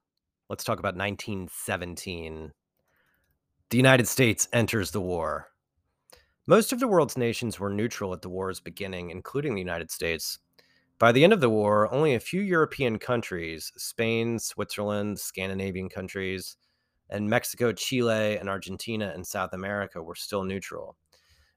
[0.48, 2.52] Let's talk about 1917.
[3.70, 5.48] The United States enters the war.
[6.46, 10.38] Most of the world's nations were neutral at the war's beginning, including the United States.
[11.00, 16.56] By the end of the war, only a few European countries, Spain, Switzerland, Scandinavian countries,
[17.10, 20.96] and Mexico, Chile, and Argentina and South America were still neutral.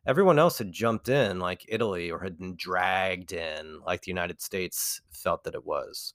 [0.08, 4.42] Everyone else had jumped in, like Italy, or had been dragged in, like the United
[4.42, 6.14] States felt that it was.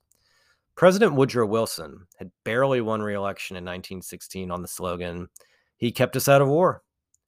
[0.73, 5.29] President Woodrow Wilson had barely won re election in 1916 on the slogan,
[5.77, 6.81] He kept us out of war.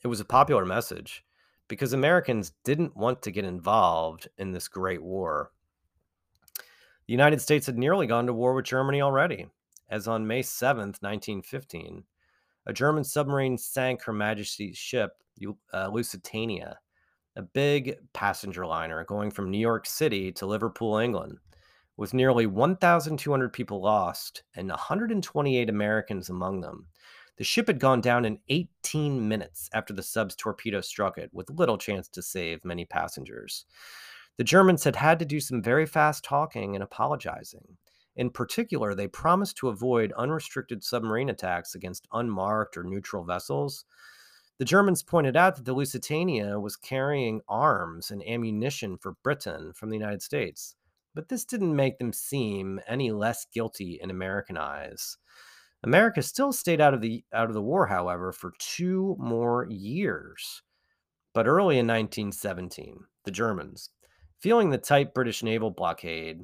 [0.03, 1.23] It was a popular message
[1.67, 5.51] because Americans didn't want to get involved in this great war.
[6.57, 9.45] The United States had nearly gone to war with Germany already,
[9.87, 12.05] as on May 7th, 1915,
[12.65, 15.11] a German submarine sank Her Majesty's ship,
[15.73, 16.79] uh, Lusitania,
[17.35, 21.37] a big passenger liner going from New York City to Liverpool, England,
[21.97, 26.87] with nearly 1,200 people lost and 128 Americans among them.
[27.37, 31.49] The ship had gone down in 18 minutes after the sub's torpedo struck it, with
[31.49, 33.65] little chance to save many passengers.
[34.37, 37.77] The Germans had had to do some very fast talking and apologizing.
[38.15, 43.83] In particular, they promised to avoid unrestricted submarine attacks against unmarked or neutral vessels.
[44.57, 49.89] The Germans pointed out that the Lusitania was carrying arms and ammunition for Britain from
[49.89, 50.75] the United States,
[51.13, 55.17] but this didn't make them seem any less guilty in American eyes.
[55.83, 60.61] America still stayed out of the out of the war, however, for two more years.
[61.33, 63.89] But early in 1917, the Germans,
[64.39, 66.41] feeling the tight British naval blockade,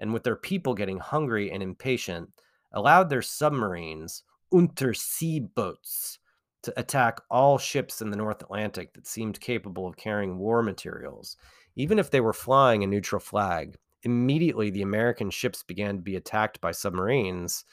[0.00, 2.30] and with their people getting hungry and impatient,
[2.72, 6.18] allowed their submarines, Unterseeboats,
[6.62, 11.36] to attack all ships in the North Atlantic that seemed capable of carrying war materials,
[11.76, 13.76] even if they were flying a neutral flag.
[14.04, 17.64] Immediately, the American ships began to be attacked by submarines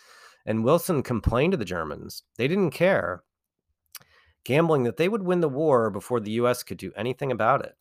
[0.45, 2.23] and Wilson complained to the Germans.
[2.37, 3.23] They didn't care,
[4.43, 6.63] gambling that they would win the war before the U.S.
[6.63, 7.75] could do anything about it.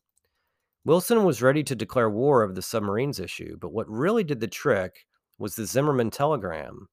[0.85, 4.49] Wilson was ready to declare war of the submarines issue, but what really did the
[4.49, 5.07] trick
[5.39, 6.89] was the Zimmermann telegram.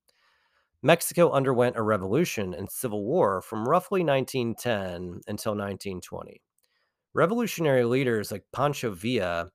[0.82, 6.42] Mexico underwent a revolution and civil war from roughly 1910 until 1920.
[7.14, 9.50] Revolutionary leaders like Pancho Villa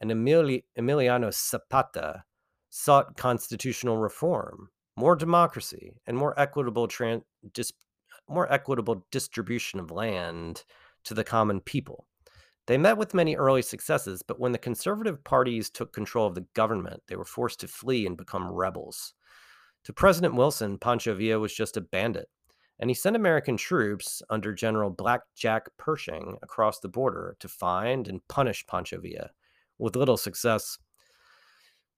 [0.00, 2.24] and Emiliano Zapata
[2.70, 6.88] sought constitutional reform, more democracy, and more equitable
[7.52, 7.72] dis-
[8.28, 10.64] more equitable distribution of land
[11.04, 12.06] to the common people.
[12.66, 16.46] They met with many early successes, but when the conservative parties took control of the
[16.54, 19.14] government, they were forced to flee and become rebels.
[19.84, 22.28] To President Wilson, Pancho Villa was just a bandit,
[22.78, 28.08] and he sent American troops under General Black Jack Pershing across the border to find
[28.08, 29.30] and punish Pancho Villa,
[29.78, 30.78] with little success.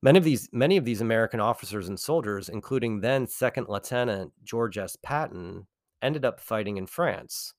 [0.02, 4.76] Many of these many of these American officers and soldiers, including then Second Lieutenant George
[4.78, 4.96] S.
[5.02, 5.66] Patton,
[6.02, 7.54] ended up fighting in France.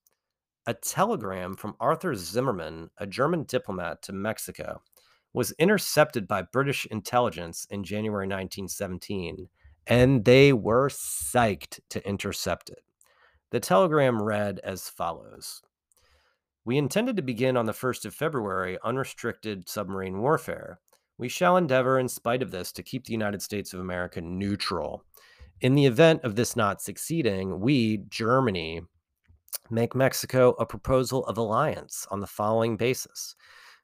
[0.65, 4.81] A telegram from Arthur Zimmermann, a German diplomat to Mexico,
[5.33, 9.47] was intercepted by British intelligence in January 1917,
[9.88, 12.84] and they were psyched to intercept it.
[13.52, 15.62] The telegram read as follows
[16.65, 20.80] We intended to begin on the 1st of February unrestricted submarine warfare
[21.17, 25.04] we shall endeavor, in spite of this, to keep the United States of America neutral.
[25.62, 28.82] In the event of this not succeeding, we, Germany,
[29.71, 33.36] make Mexico a proposal of alliance on the following basis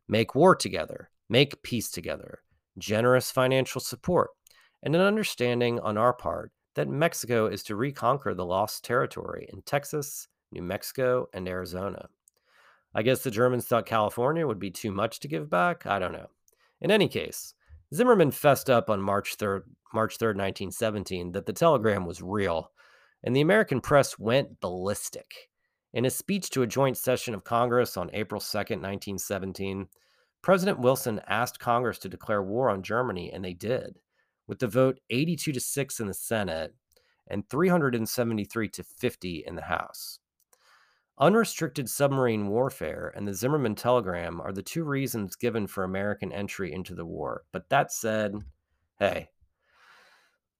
[0.07, 2.39] make war together, make peace together,
[2.77, 4.29] generous financial support,
[4.83, 9.61] and an understanding on our part that Mexico is to reconquer the lost territory in
[9.61, 12.07] Texas, New Mexico, and Arizona.
[12.93, 15.87] I guess the Germans thought California would be too much to give back.
[15.87, 16.27] I don't know.
[16.81, 17.53] In any case,
[17.93, 19.61] Zimmermann fessed up on March 3rd,
[19.93, 22.71] March 3rd, 1917, that the telegram was real,
[23.23, 25.49] and the American press went ballistic.
[25.93, 29.87] In a speech to a joint session of Congress on April 2nd, 1917,
[30.41, 33.99] President Wilson asked Congress to declare war on Germany, and they did,
[34.47, 36.73] with the vote 82 to 6 in the Senate
[37.27, 40.19] and 373 to 50 in the House.
[41.19, 46.73] Unrestricted submarine warfare and the Zimmermann telegram are the two reasons given for American entry
[46.73, 47.43] into the war.
[47.51, 48.35] But that said,
[48.99, 49.29] hey,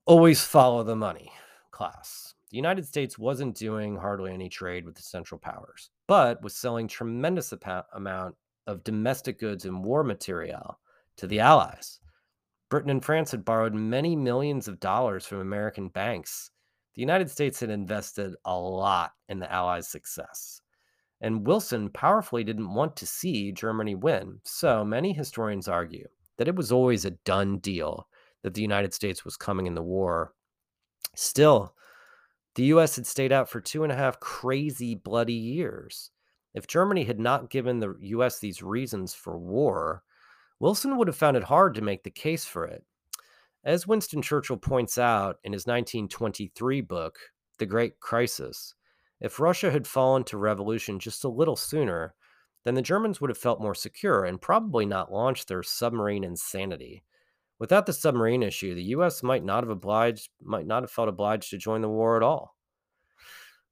[0.06, 1.32] always follow the money,
[1.72, 2.36] class.
[2.52, 6.88] The United States wasn't doing hardly any trade with the Central Powers, but was selling
[6.88, 7.52] tremendous
[7.94, 8.36] amount
[8.68, 10.80] of domestic goods and war material
[11.18, 12.00] to the Allies.
[12.74, 16.50] Britain and France had borrowed many millions of dollars from American banks.
[16.96, 20.60] The United States had invested a lot in the Allies' success.
[21.22, 24.40] And Wilson powerfully didn't want to see Germany win.
[24.44, 26.08] So many historians argue
[26.38, 28.08] that it was always a done deal
[28.42, 30.34] that the United States was coming in the war.
[31.14, 31.76] Still,
[32.56, 36.10] the US had stayed out for two and a half crazy, bloody years.
[36.56, 40.02] If Germany had not given the US these reasons for war,
[40.64, 42.86] Wilson would have found it hard to make the case for it.
[43.66, 47.20] As Winston Churchill points out in his 1923 book,
[47.60, 48.74] The Great Crisis,
[49.20, 52.14] if Russia had fallen to revolution just a little sooner,
[52.64, 57.04] then the Germans would have felt more secure and probably not launched their submarine insanity.
[57.60, 61.50] Without the submarine issue, the US might not have obliged might not have felt obliged
[61.50, 62.56] to join the war at all.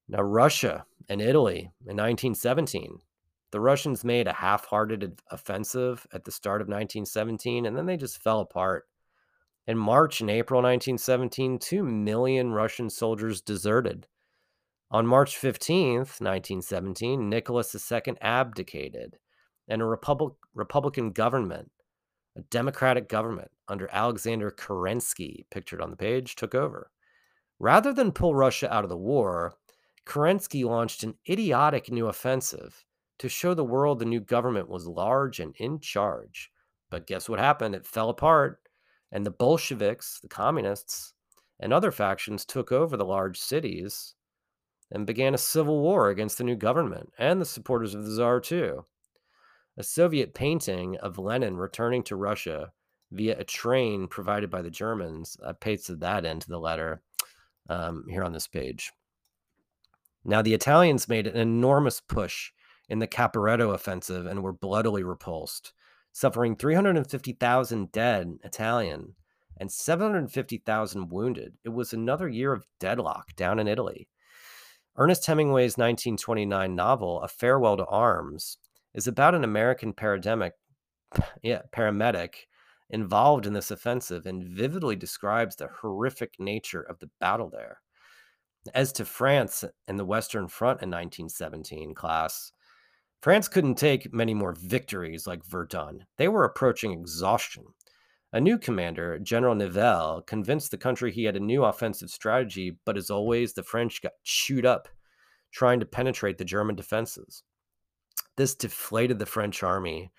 [0.10, 3.00] Now Russia and Italy in 1917.
[3.52, 8.18] The Russians made a half-hearted offensive at the start of 1917 and then they just
[8.18, 8.88] fell apart.
[9.68, 14.08] In March and April 1917, 2 million Russian soldiers deserted.
[14.90, 19.18] On March 15th, 1917, Nicholas II abdicated,
[19.68, 21.72] and a Republic, Republican government,
[22.36, 26.92] a democratic government under Alexander Kerensky, pictured on the page, took over.
[27.60, 29.56] Rather than pull Russia out of the war,
[30.06, 32.84] Kerensky launched an idiotic new offensive
[33.22, 36.52] to show the world the new government was large and in charge.
[36.90, 37.76] But guess what happened?
[37.76, 38.62] It fell apart,
[39.12, 41.14] and the Bolsheviks, the communists,
[41.60, 44.16] and other factions took over the large cities
[44.90, 48.40] and began a civil war against the new government and the supporters of the Tsar,
[48.40, 48.88] too.
[49.78, 52.72] A Soviet painting of Lenin returning to Russia
[53.12, 55.38] via a train provided by the Germans.
[55.46, 57.04] I pasted that into the letter
[57.70, 58.92] um, here on this page.
[60.26, 62.52] Now, the Italians made an enormous push
[62.92, 65.72] in the Caporetto offensive and were bloodily repulsed,
[66.12, 69.16] suffering 350,000 dead Italian
[69.56, 71.54] and 750,000 wounded.
[71.64, 74.10] It was another year of deadlock down in Italy.
[74.98, 78.58] Ernest Hemingway's 1929 novel, A Farewell to Arms,
[78.94, 80.52] is about an American paramedic,
[81.44, 82.34] yeah, paramedic
[82.90, 87.80] involved in this offensive and vividly describes the horrific nature of the battle there.
[88.76, 92.52] As to France and the Western Front in 1917 class,
[93.22, 96.06] France couldn't take many more victories like Verdun.
[96.18, 97.66] They were approaching exhaustion.
[98.34, 102.98] A new commander, General Nivelle, convinced the country he had a new offensive strategy, but
[102.98, 104.88] as always, the French got chewed up
[105.52, 107.44] trying to penetrate the German defenses.
[108.38, 110.12] This deflated the French army,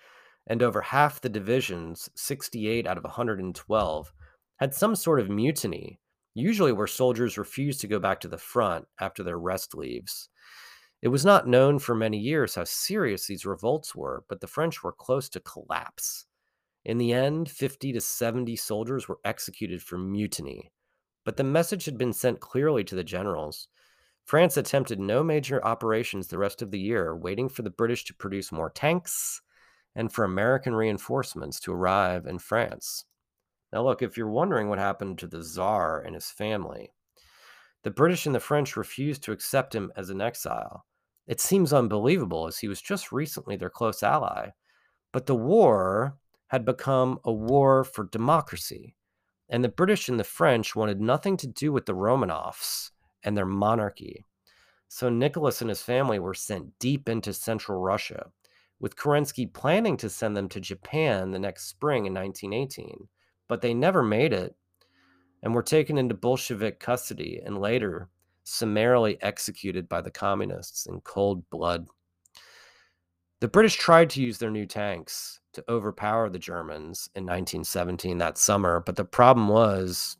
[0.47, 4.13] and over half the divisions, 68 out of 112,
[4.57, 5.99] had some sort of mutiny,
[6.35, 10.29] usually where soldiers refused to go back to the front after their rest leaves.
[11.03, 14.83] It was not known for many years how serious these revolts were, but the French
[14.83, 16.27] were close to collapse.
[16.85, 20.71] In the end, 50 to 70 soldiers were executed for mutiny,
[21.25, 23.67] but the message had been sent clearly to the generals.
[24.23, 28.13] France attempted no major operations the rest of the year, waiting for the British to
[28.13, 29.41] produce more tanks
[29.93, 33.03] and for American reinforcements to arrive in France.
[33.73, 36.93] Now, look, if you're wondering what happened to the Tsar and his family,
[37.83, 40.85] the British and the French refused to accept him as an exile.
[41.27, 44.49] It seems unbelievable as he was just recently their close ally.
[45.11, 46.17] But the war
[46.47, 48.95] had become a war for democracy,
[49.49, 52.91] and the British and the French wanted nothing to do with the Romanovs
[53.23, 54.25] and their monarchy.
[54.87, 58.31] So Nicholas and his family were sent deep into central Russia,
[58.79, 63.07] with Kerensky planning to send them to Japan the next spring in 1918.
[63.47, 64.55] But they never made it
[65.41, 68.09] and were taken into Bolshevik custody and later
[68.43, 71.87] summarily executed by the communists in cold blood.
[73.41, 78.37] The British tried to use their new tanks to overpower the Germans in 1917 that
[78.37, 80.17] summer, but the problem was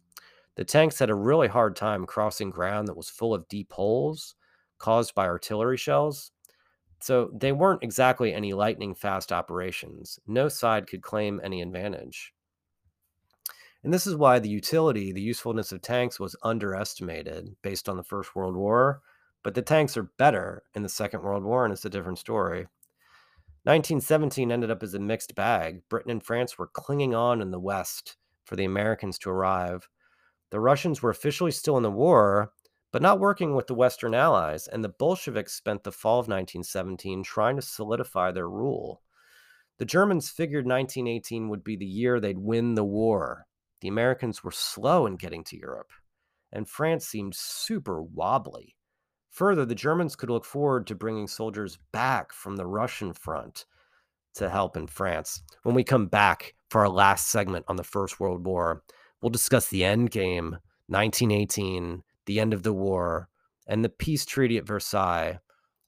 [0.55, 4.35] the tanks had a really hard time crossing ground that was full of deep holes
[4.77, 6.31] caused by artillery shells.
[6.99, 10.19] So they weren't exactly any lightning fast operations.
[10.27, 12.33] No side could claim any advantage.
[13.83, 18.03] And this is why the utility, the usefulness of tanks was underestimated based on the
[18.03, 19.01] First World War.
[19.43, 22.67] But the tanks are better in the Second World War, and it's a different story.
[23.65, 25.81] 1917 ended up as a mixed bag.
[25.89, 29.89] Britain and France were clinging on in the West for the Americans to arrive.
[30.49, 32.53] The Russians were officially still in the war,
[32.91, 37.23] but not working with the Western Allies, and the Bolsheviks spent the fall of 1917
[37.23, 39.01] trying to solidify their rule.
[39.77, 43.47] The Germans figured 1918 would be the year they'd win the war.
[43.83, 45.91] The Americans were slow in getting to Europe,
[46.53, 48.77] and France seemed super wobbly.
[49.31, 53.65] Further, the Germans could look forward to bringing soldiers back from the Russian front.
[54.35, 55.43] to help in France.
[55.63, 58.83] When we come back for our last segment on the First World War,
[59.21, 60.57] we'll discuss the end game,
[60.87, 63.27] 1918, the end of the war,
[63.67, 65.39] and the peace treaty at Versailles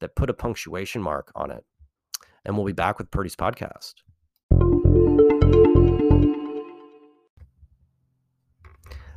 [0.01, 1.63] that put a punctuation mark on it.
[2.43, 3.93] And we'll be back with Purdy's podcast.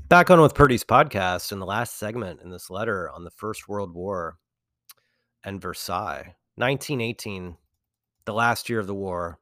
[0.09, 3.69] Back on with Purdy's podcast in the last segment in this letter on the First
[3.69, 4.39] World War
[5.45, 6.35] and Versailles.
[6.55, 7.59] 1918,
[8.25, 9.39] the last year of the war,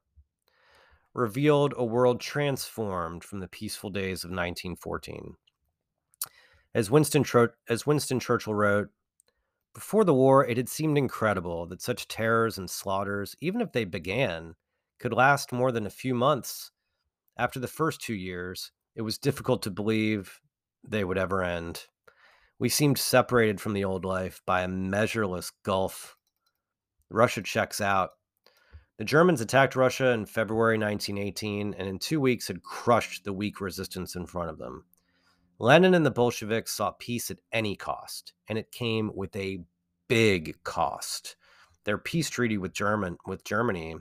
[1.13, 5.35] revealed a world transformed from the peaceful days of 1914.
[6.75, 7.23] As Winston,
[7.69, 8.89] as Winston Churchill wrote,
[9.73, 13.85] before the war, it had seemed incredible that such terrors and slaughters, even if they
[13.85, 14.55] began,
[14.99, 16.71] could last more than a few months.
[17.37, 20.41] After the first two years, it was difficult to believe
[20.87, 21.85] they would ever end.
[22.59, 26.17] We seemed separated from the old life by a measureless gulf.
[27.09, 28.11] Russia checks out.
[28.97, 33.61] The Germans attacked Russia in February 1918 and in two weeks had crushed the weak
[33.61, 34.85] resistance in front of them.
[35.59, 39.59] Lenin and the Bolsheviks sought peace at any cost, and it came with a
[40.07, 41.35] big cost.
[41.83, 43.95] Their peace treaty with German with Germany,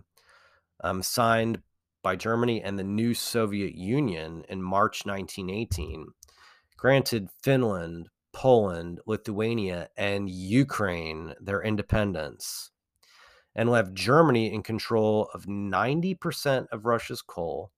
[0.82, 1.62] um, signed
[2.02, 6.08] by Germany and the new Soviet Union in March 1918,
[6.76, 12.70] granted Finland, Poland, Lithuania, and Ukraine their independence
[13.54, 17.72] and left Germany in control of 90% of Russia's coal,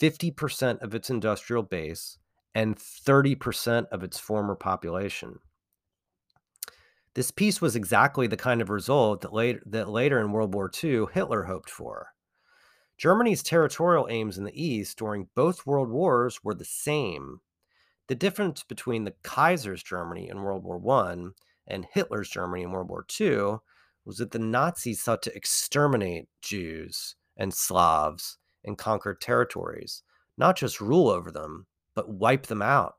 [0.00, 2.16] 50% of its industrial base,
[2.54, 5.38] and 30% of its former population.
[7.14, 10.70] This peace was exactly the kind of result that, late, that later in World War
[10.82, 12.08] II Hitler hoped for.
[12.96, 17.40] Germany's territorial aims in the East during both world wars were the same
[18.08, 21.26] the difference between the Kaiser's Germany in World War I
[21.66, 23.58] and Hitler's Germany in World War II
[24.04, 30.02] was that the Nazis sought to exterminate Jews and Slavs in conquered territories,
[30.36, 32.96] not just rule over them, but wipe them out.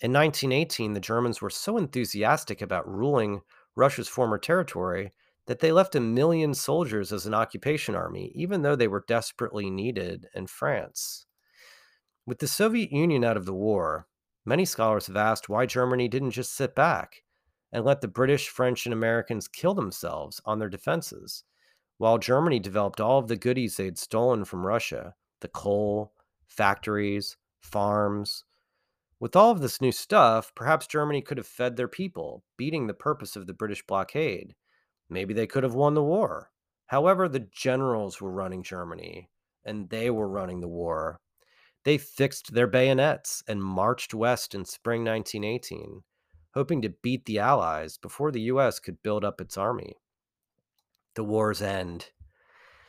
[0.00, 3.40] In 1918, the Germans were so enthusiastic about ruling
[3.74, 5.12] Russia's former territory
[5.46, 9.70] that they left a million soldiers as an occupation army, even though they were desperately
[9.70, 11.26] needed in France.
[12.26, 14.08] With the Soviet Union out of the war,
[14.44, 17.22] many scholars have asked why Germany didn't just sit back
[17.70, 21.44] and let the British, French, and Americans kill themselves on their defenses,
[21.98, 26.14] while Germany developed all of the goodies they'd stolen from Russia the coal,
[26.48, 28.44] factories, farms.
[29.20, 32.94] With all of this new stuff, perhaps Germany could have fed their people, beating the
[32.94, 34.56] purpose of the British blockade.
[35.08, 36.50] Maybe they could have won the war.
[36.86, 39.30] However, the generals were running Germany,
[39.64, 41.20] and they were running the war.
[41.86, 46.02] They fixed their bayonets and marched west in spring 1918,
[46.52, 48.80] hoping to beat the Allies before the U.S.
[48.80, 49.94] could build up its army.
[51.14, 52.10] The war's end.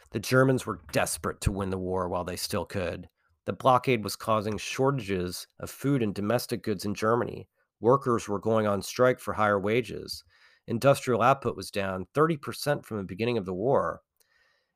[0.09, 3.07] The Germans were desperate to win the war while they still could.
[3.45, 7.47] The blockade was causing shortages of food and domestic goods in Germany.
[7.79, 10.23] Workers were going on strike for higher wages.
[10.65, 14.01] Industrial output was down 30% from the beginning of the war.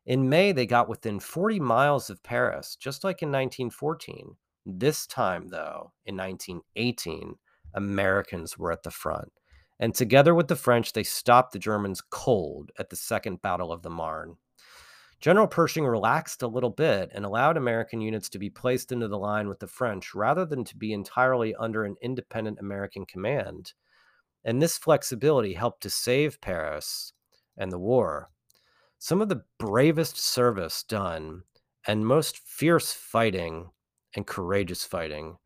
[0.06, 4.36] In May, they got within 40 miles of Paris, just like in 1914.
[4.66, 7.36] This time, though, in 1918,
[7.74, 9.32] Americans were at the front.
[9.80, 13.82] And together with the French, they stopped the Germans cold at the Second Battle of
[13.82, 14.38] the Marne.
[15.20, 19.20] General Pershing relaxed a little bit and allowed American units to be placed into the
[19.20, 23.74] line with the French rather than to be entirely under an independent American command.
[24.44, 27.14] And this flexibility helped to save Paris
[27.56, 28.32] and the war.
[29.04, 31.42] Some of the bravest service done
[31.88, 33.72] and most fierce fighting
[34.16, 35.38] and courageous fighting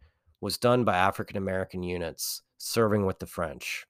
[0.41, 3.85] was done by African American units serving with the French.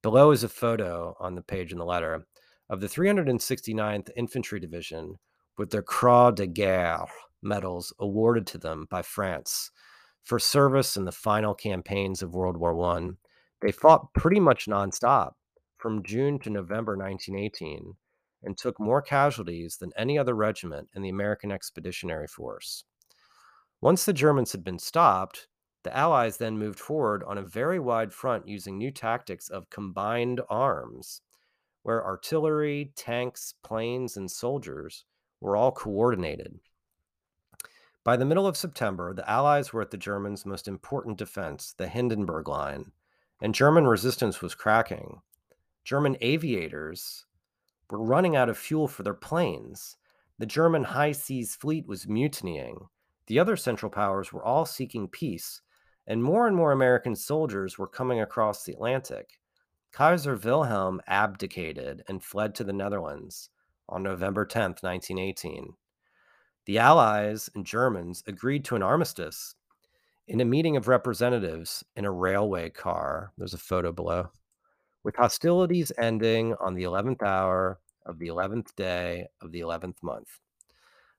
[0.00, 2.24] Below is a photo on the page in the letter
[2.70, 5.18] of the 369th Infantry Division
[5.58, 7.04] with their Croix de Guerre
[7.42, 9.70] medals awarded to them by France
[10.22, 13.10] for service in the final campaigns of World War I.
[13.60, 15.32] They fought pretty much nonstop
[15.76, 17.96] from June to November 1918
[18.44, 22.84] and took more casualties than any other regiment in the American Expeditionary Force.
[23.80, 25.48] Once the Germans had been stopped,
[25.82, 30.40] the Allies then moved forward on a very wide front using new tactics of combined
[30.48, 31.20] arms,
[31.82, 35.04] where artillery, tanks, planes, and soldiers
[35.40, 36.58] were all coordinated.
[38.02, 41.88] By the middle of September, the Allies were at the Germans' most important defense, the
[41.88, 42.92] Hindenburg Line,
[43.42, 45.20] and German resistance was cracking.
[45.84, 47.26] German aviators
[47.90, 49.96] were running out of fuel for their planes.
[50.38, 52.86] The German high seas fleet was mutinying.
[53.26, 55.60] The other Central Powers were all seeking peace,
[56.06, 59.38] and more and more American soldiers were coming across the Atlantic.
[59.92, 63.50] Kaiser Wilhelm abdicated and fled to the Netherlands
[63.88, 65.74] on November 10, 1918,
[66.64, 69.54] The Allies and Germans agreed to an armistice
[70.26, 73.32] in a meeting of representatives in a railway car.
[73.36, 74.30] There's a photo below.
[75.04, 80.40] With hostilities ending on the 11th hour of the 11th day of the 11th month.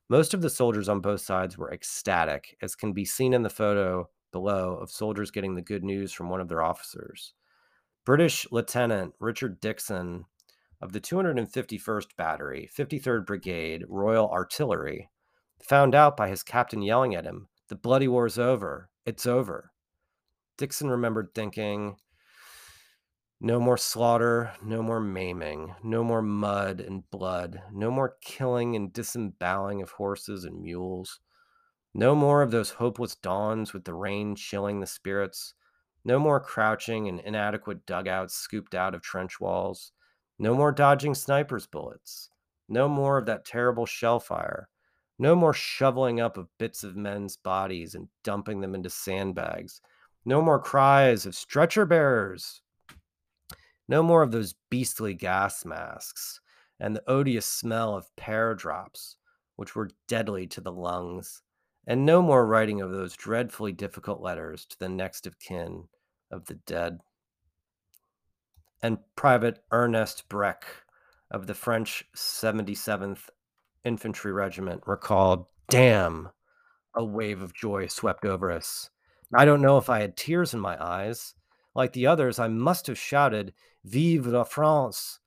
[0.09, 3.49] Most of the soldiers on both sides were ecstatic, as can be seen in the
[3.49, 7.33] photo below of soldiers getting the good news from one of their officers.
[8.05, 10.25] British Lieutenant Richard Dixon
[10.81, 15.09] of the 251st Battery, 53rd Brigade, Royal Artillery,
[15.63, 18.89] found out by his captain yelling at him, The bloody war's over.
[19.05, 19.71] It's over.
[20.57, 21.97] Dixon remembered thinking,
[23.41, 28.93] no more slaughter, no more maiming, no more mud and blood, no more killing and
[28.93, 31.19] disemboweling of horses and mules,
[31.93, 35.53] no more of those hopeless dawns with the rain chilling the spirits,
[36.03, 39.91] no more crouching in inadequate dugouts scooped out of trench walls,
[40.39, 42.29] no more dodging snipers' bullets,
[42.69, 44.69] no more of that terrible shell fire,
[45.17, 49.81] no more shoveling up of bits of men's bodies and dumping them into sandbags,
[50.25, 52.61] no more cries of stretcher bearers,
[53.88, 56.39] no more of those beastly gas masks
[56.79, 59.17] and the odious smell of pear drops,
[59.55, 61.41] which were deadly to the lungs,
[61.88, 65.86] and no more writing of those dreadfully difficult letters to the next of kin
[66.31, 66.99] of the dead.
[68.81, 70.65] And Private Ernest Breck
[71.31, 73.29] of the French 77th
[73.83, 76.29] Infantry Regiment recalled, Damn,
[76.95, 78.89] a wave of joy swept over us.
[79.33, 81.33] I don't know if I had tears in my eyes.
[81.73, 83.53] Like the others, I must have shouted,
[83.86, 85.19] Vive la France!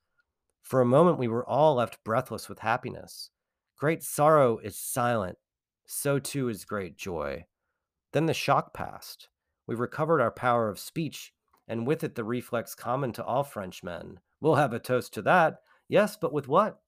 [0.61, 3.29] For a moment, we were all left breathless with happiness.
[3.77, 5.37] Great sorrow is silent,
[5.85, 7.45] so too is great joy.
[8.11, 9.29] Then the shock passed.
[9.65, 11.31] We recovered our power of speech,
[11.69, 14.19] and with it the reflex common to all Frenchmen.
[14.41, 15.61] We'll have a toast to that.
[15.87, 16.81] Yes, but with what?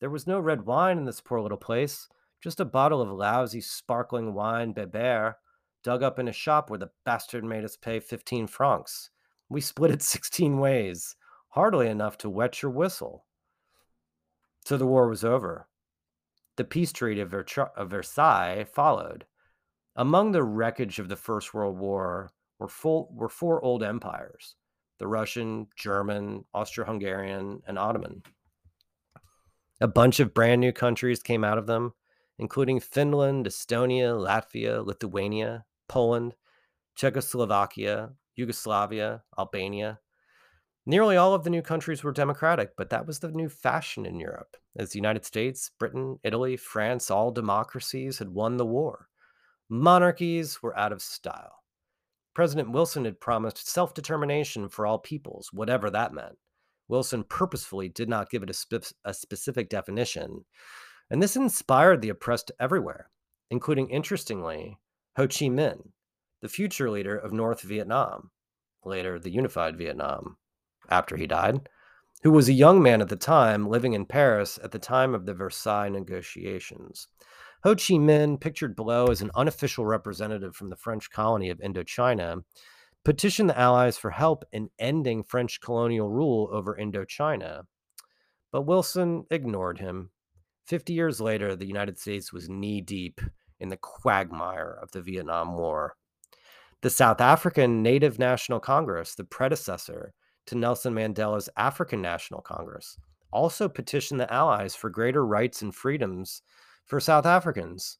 [0.00, 2.06] There was no red wine in this poor little place,
[2.42, 5.36] just a bottle of lousy sparkling wine Bébert
[5.82, 9.08] dug up in a shop where the bastard made us pay 15 francs.
[9.48, 11.16] We split it 16 ways,
[11.48, 13.26] hardly enough to wet your whistle.
[14.64, 15.68] So the war was over.
[16.56, 19.26] The peace treaty of, of Versailles followed.
[19.96, 24.56] Among the wreckage of the First World War were, full, were four old empires
[25.00, 28.22] the Russian, German, Austro Hungarian, and Ottoman.
[29.80, 31.94] A bunch of brand new countries came out of them,
[32.38, 36.34] including Finland, Estonia, Latvia, Lithuania, Poland,
[36.94, 40.00] Czechoslovakia, Yugoslavia, Albania.
[40.86, 44.20] Nearly all of the new countries were democratic, but that was the new fashion in
[44.20, 49.08] Europe, as the United States, Britain, Italy, France, all democracies had won the war.
[49.70, 51.64] Monarchies were out of style.
[52.34, 56.36] President Wilson had promised self determination for all peoples, whatever that meant.
[56.88, 60.44] Wilson purposefully did not give it a, a specific definition,
[61.10, 63.08] and this inspired the oppressed everywhere,
[63.50, 64.78] including, interestingly,
[65.16, 65.92] Ho Chi Minh,
[66.44, 68.30] the future leader of North Vietnam,
[68.84, 70.36] later the unified Vietnam,
[70.90, 71.70] after he died,
[72.22, 75.24] who was a young man at the time living in Paris at the time of
[75.24, 77.08] the Versailles negotiations.
[77.62, 82.44] Ho Chi Minh, pictured below as an unofficial representative from the French colony of Indochina,
[83.06, 87.62] petitioned the Allies for help in ending French colonial rule over Indochina.
[88.52, 90.10] But Wilson ignored him.
[90.66, 93.22] Fifty years later, the United States was knee deep
[93.60, 95.96] in the quagmire of the Vietnam War.
[96.84, 100.12] The South African Native National Congress, the predecessor
[100.44, 102.98] to Nelson Mandela's African National Congress,
[103.32, 106.42] also petitioned the Allies for greater rights and freedoms
[106.84, 107.96] for South Africans.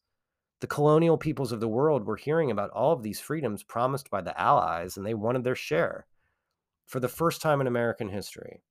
[0.59, 4.21] The colonial peoples of the world were hearing about all of these freedoms promised by
[4.21, 6.05] the Allies, and they wanted their share.
[6.85, 8.61] For the first time in American history,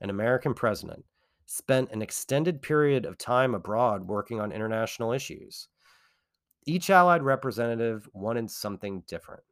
[0.00, 1.04] an American president
[1.46, 5.66] spent an extended period of time abroad working on international issues.
[6.66, 9.42] Each Allied representative wanted something different.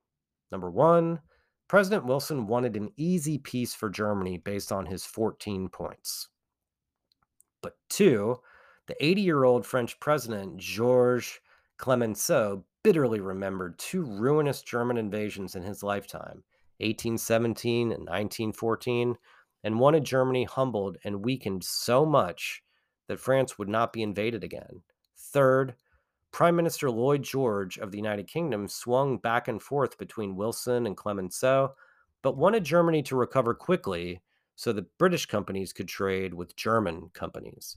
[0.55, 1.19] Number one,
[1.67, 6.29] President Wilson wanted an easy peace for Germany based on his 14 points.
[7.61, 8.37] But two,
[8.87, 11.41] the 80 year old French president, Georges
[11.77, 16.45] Clemenceau, bitterly remembered two ruinous German invasions in his lifetime,
[16.79, 19.17] 1817 and 1914,
[19.65, 22.63] and wanted Germany humbled and weakened so much
[23.09, 24.83] that France would not be invaded again.
[25.17, 25.75] Third,
[26.35, 30.97] Prime Minister Lloyd George of the United Kingdom swung back and forth between Wilson and
[30.97, 31.77] Clemenceau,
[32.23, 34.21] but wanted Germany to recover quickly
[34.57, 37.77] so that British companies could trade with German companies.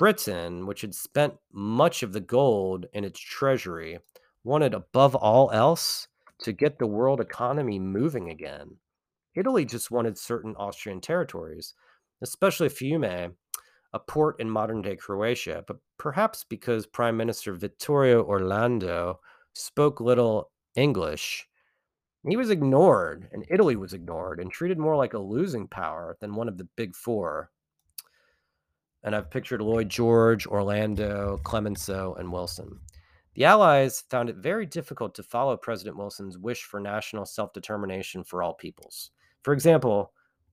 [0.00, 4.00] Britain, which had spent much of the gold in its treasury,
[4.42, 6.08] wanted above all else
[6.40, 8.78] to get the world economy moving again.
[9.36, 11.74] Italy just wanted certain Austrian territories,
[12.20, 13.34] especially Fiume,
[13.92, 19.20] a port in modern day Croatia, but perhaps because Prime Minister Vittorio Orlando
[19.54, 21.46] spoke little English,
[22.28, 26.34] he was ignored, and Italy was ignored and treated more like a losing power than
[26.34, 27.50] one of the big four.
[29.02, 32.78] And I've pictured Lloyd George, Orlando, Clemenceau, and Wilson.
[33.34, 38.22] The Allies found it very difficult to follow President Wilson's wish for national self determination
[38.22, 39.10] for all peoples.
[39.42, 40.12] For example,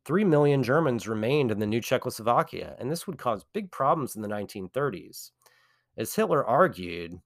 [0.10, 4.24] 3 million Germans remained in the new Czechoslovakia, and this would cause big problems in
[4.24, 5.30] the 1930s.
[6.00, 7.22] As Hitler argued,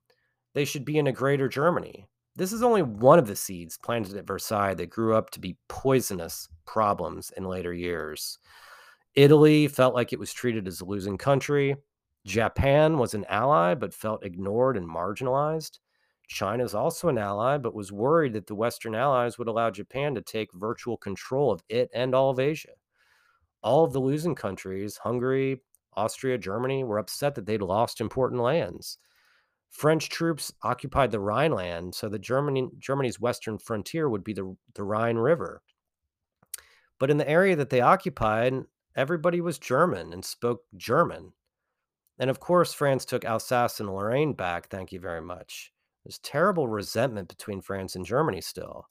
[0.54, 2.10] they should be in a greater Germany.
[2.36, 5.56] This is only one of the seeds planted at Versailles that grew up to be
[5.70, 8.38] poisonous problems in later years.
[9.16, 11.78] Italy felt like it was treated as a losing country.
[12.26, 15.80] Japan was an ally but felt ignored and marginalized.
[16.34, 20.16] China is also an ally but was worried that the Western allies would allow Japan
[20.16, 22.74] to take virtual control of it and all of Asia.
[23.62, 25.62] All of the losing countries, Hungary,
[25.94, 28.98] Austria, Germany, were upset that they'd lost important lands.
[29.70, 34.84] French troops occupied the Rhineland so that Germany, Germany's western frontier would be the, the
[34.84, 35.62] Rhine River.
[37.00, 38.54] But in the area that they occupied,
[38.96, 41.34] everybody was German and spoke German.
[42.20, 44.68] And of course, France took Alsace and Lorraine back.
[44.70, 45.73] Thank you very much.
[46.04, 48.90] There's terrible resentment between France and Germany still.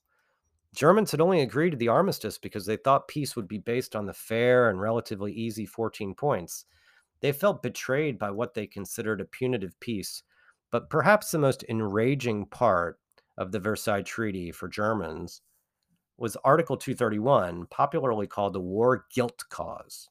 [0.74, 4.06] Germans had only agreed to the armistice because they thought peace would be based on
[4.06, 6.64] the fair and relatively easy 14 points.
[7.20, 10.22] They felt betrayed by what they considered a punitive peace.
[10.70, 12.98] But perhaps the most enraging part
[13.36, 15.42] of the Versailles Treaty for Germans
[16.16, 20.08] was Article 231, popularly called the War Guilt Clause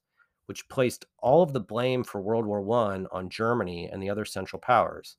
[0.51, 4.25] which placed all of the blame for World War I on Germany and the other
[4.25, 5.15] Central Powers.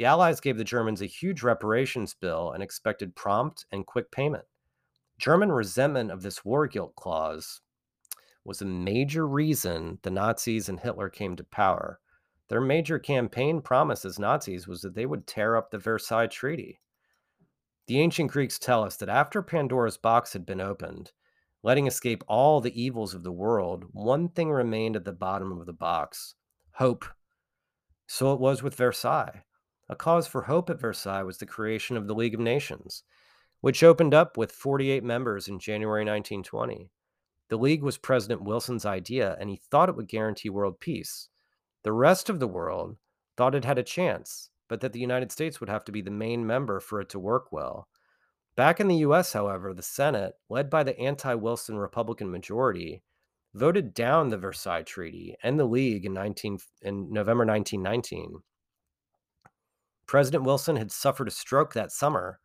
[0.00, 4.46] The Allies gave the Germans a huge reparations bill and expected prompt and quick payment.
[5.18, 7.60] German resentment of this war guilt clause
[8.42, 12.00] was a major reason the Nazis and Hitler came to power.
[12.48, 16.80] Their major campaign promise as Nazis was that they would tear up the Versailles Treaty.
[17.86, 21.12] The ancient Greeks tell us that after Pandora's box had been opened,
[21.62, 25.66] Letting escape all the evils of the world, one thing remained at the bottom of
[25.66, 26.36] the box
[26.76, 27.04] hope.
[28.06, 29.44] So it was with Versailles.
[29.90, 33.02] A cause for hope at Versailles was the creation of the League of Nations,
[33.60, 36.88] which opened up with 48 members in January 1920.
[37.48, 41.28] The League was President Wilson's idea, and he thought it would guarantee world peace.
[41.82, 42.98] The rest of the world
[43.36, 46.10] thought it had a chance, but that the United States would have to be the
[46.12, 47.88] main member for it to work well.
[48.54, 53.02] Back in the US, however, the Senate, led by the anti Wilson Republican majority,
[53.54, 58.40] voted down the Versailles Treaty and the League in, 19, in November 1919.
[60.10, 62.40] President Wilson had suffered a stroke that summer,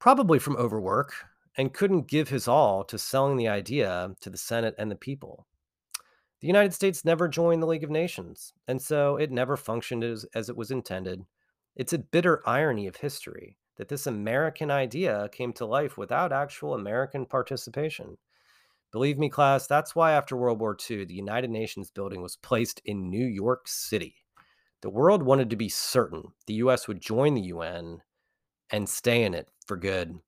[0.00, 1.14] probably from overwork,
[1.56, 5.46] and couldn't give his all to selling the idea to the Senate and the people.
[6.40, 10.26] The United States never joined the League of Nations, and so it never functioned as,
[10.34, 11.24] as it was intended.
[11.76, 16.74] It's a bitter irony of history that this American idea came to life without actual
[16.74, 18.18] American participation.
[18.90, 22.80] Believe me, class, that's why after World War II, the United Nations building was placed
[22.84, 24.25] in New York City.
[24.82, 28.02] The world wanted to be certain the US would join the UN
[28.70, 30.18] and stay in it for good.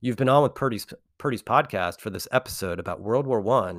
[0.00, 0.86] You've been on with Purdy's,
[1.18, 3.70] Purdy's podcast for this episode about World War I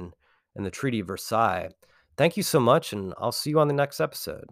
[0.56, 1.70] and the Treaty of Versailles.
[2.18, 4.50] Thank you so much, and I'll see you on the next episode.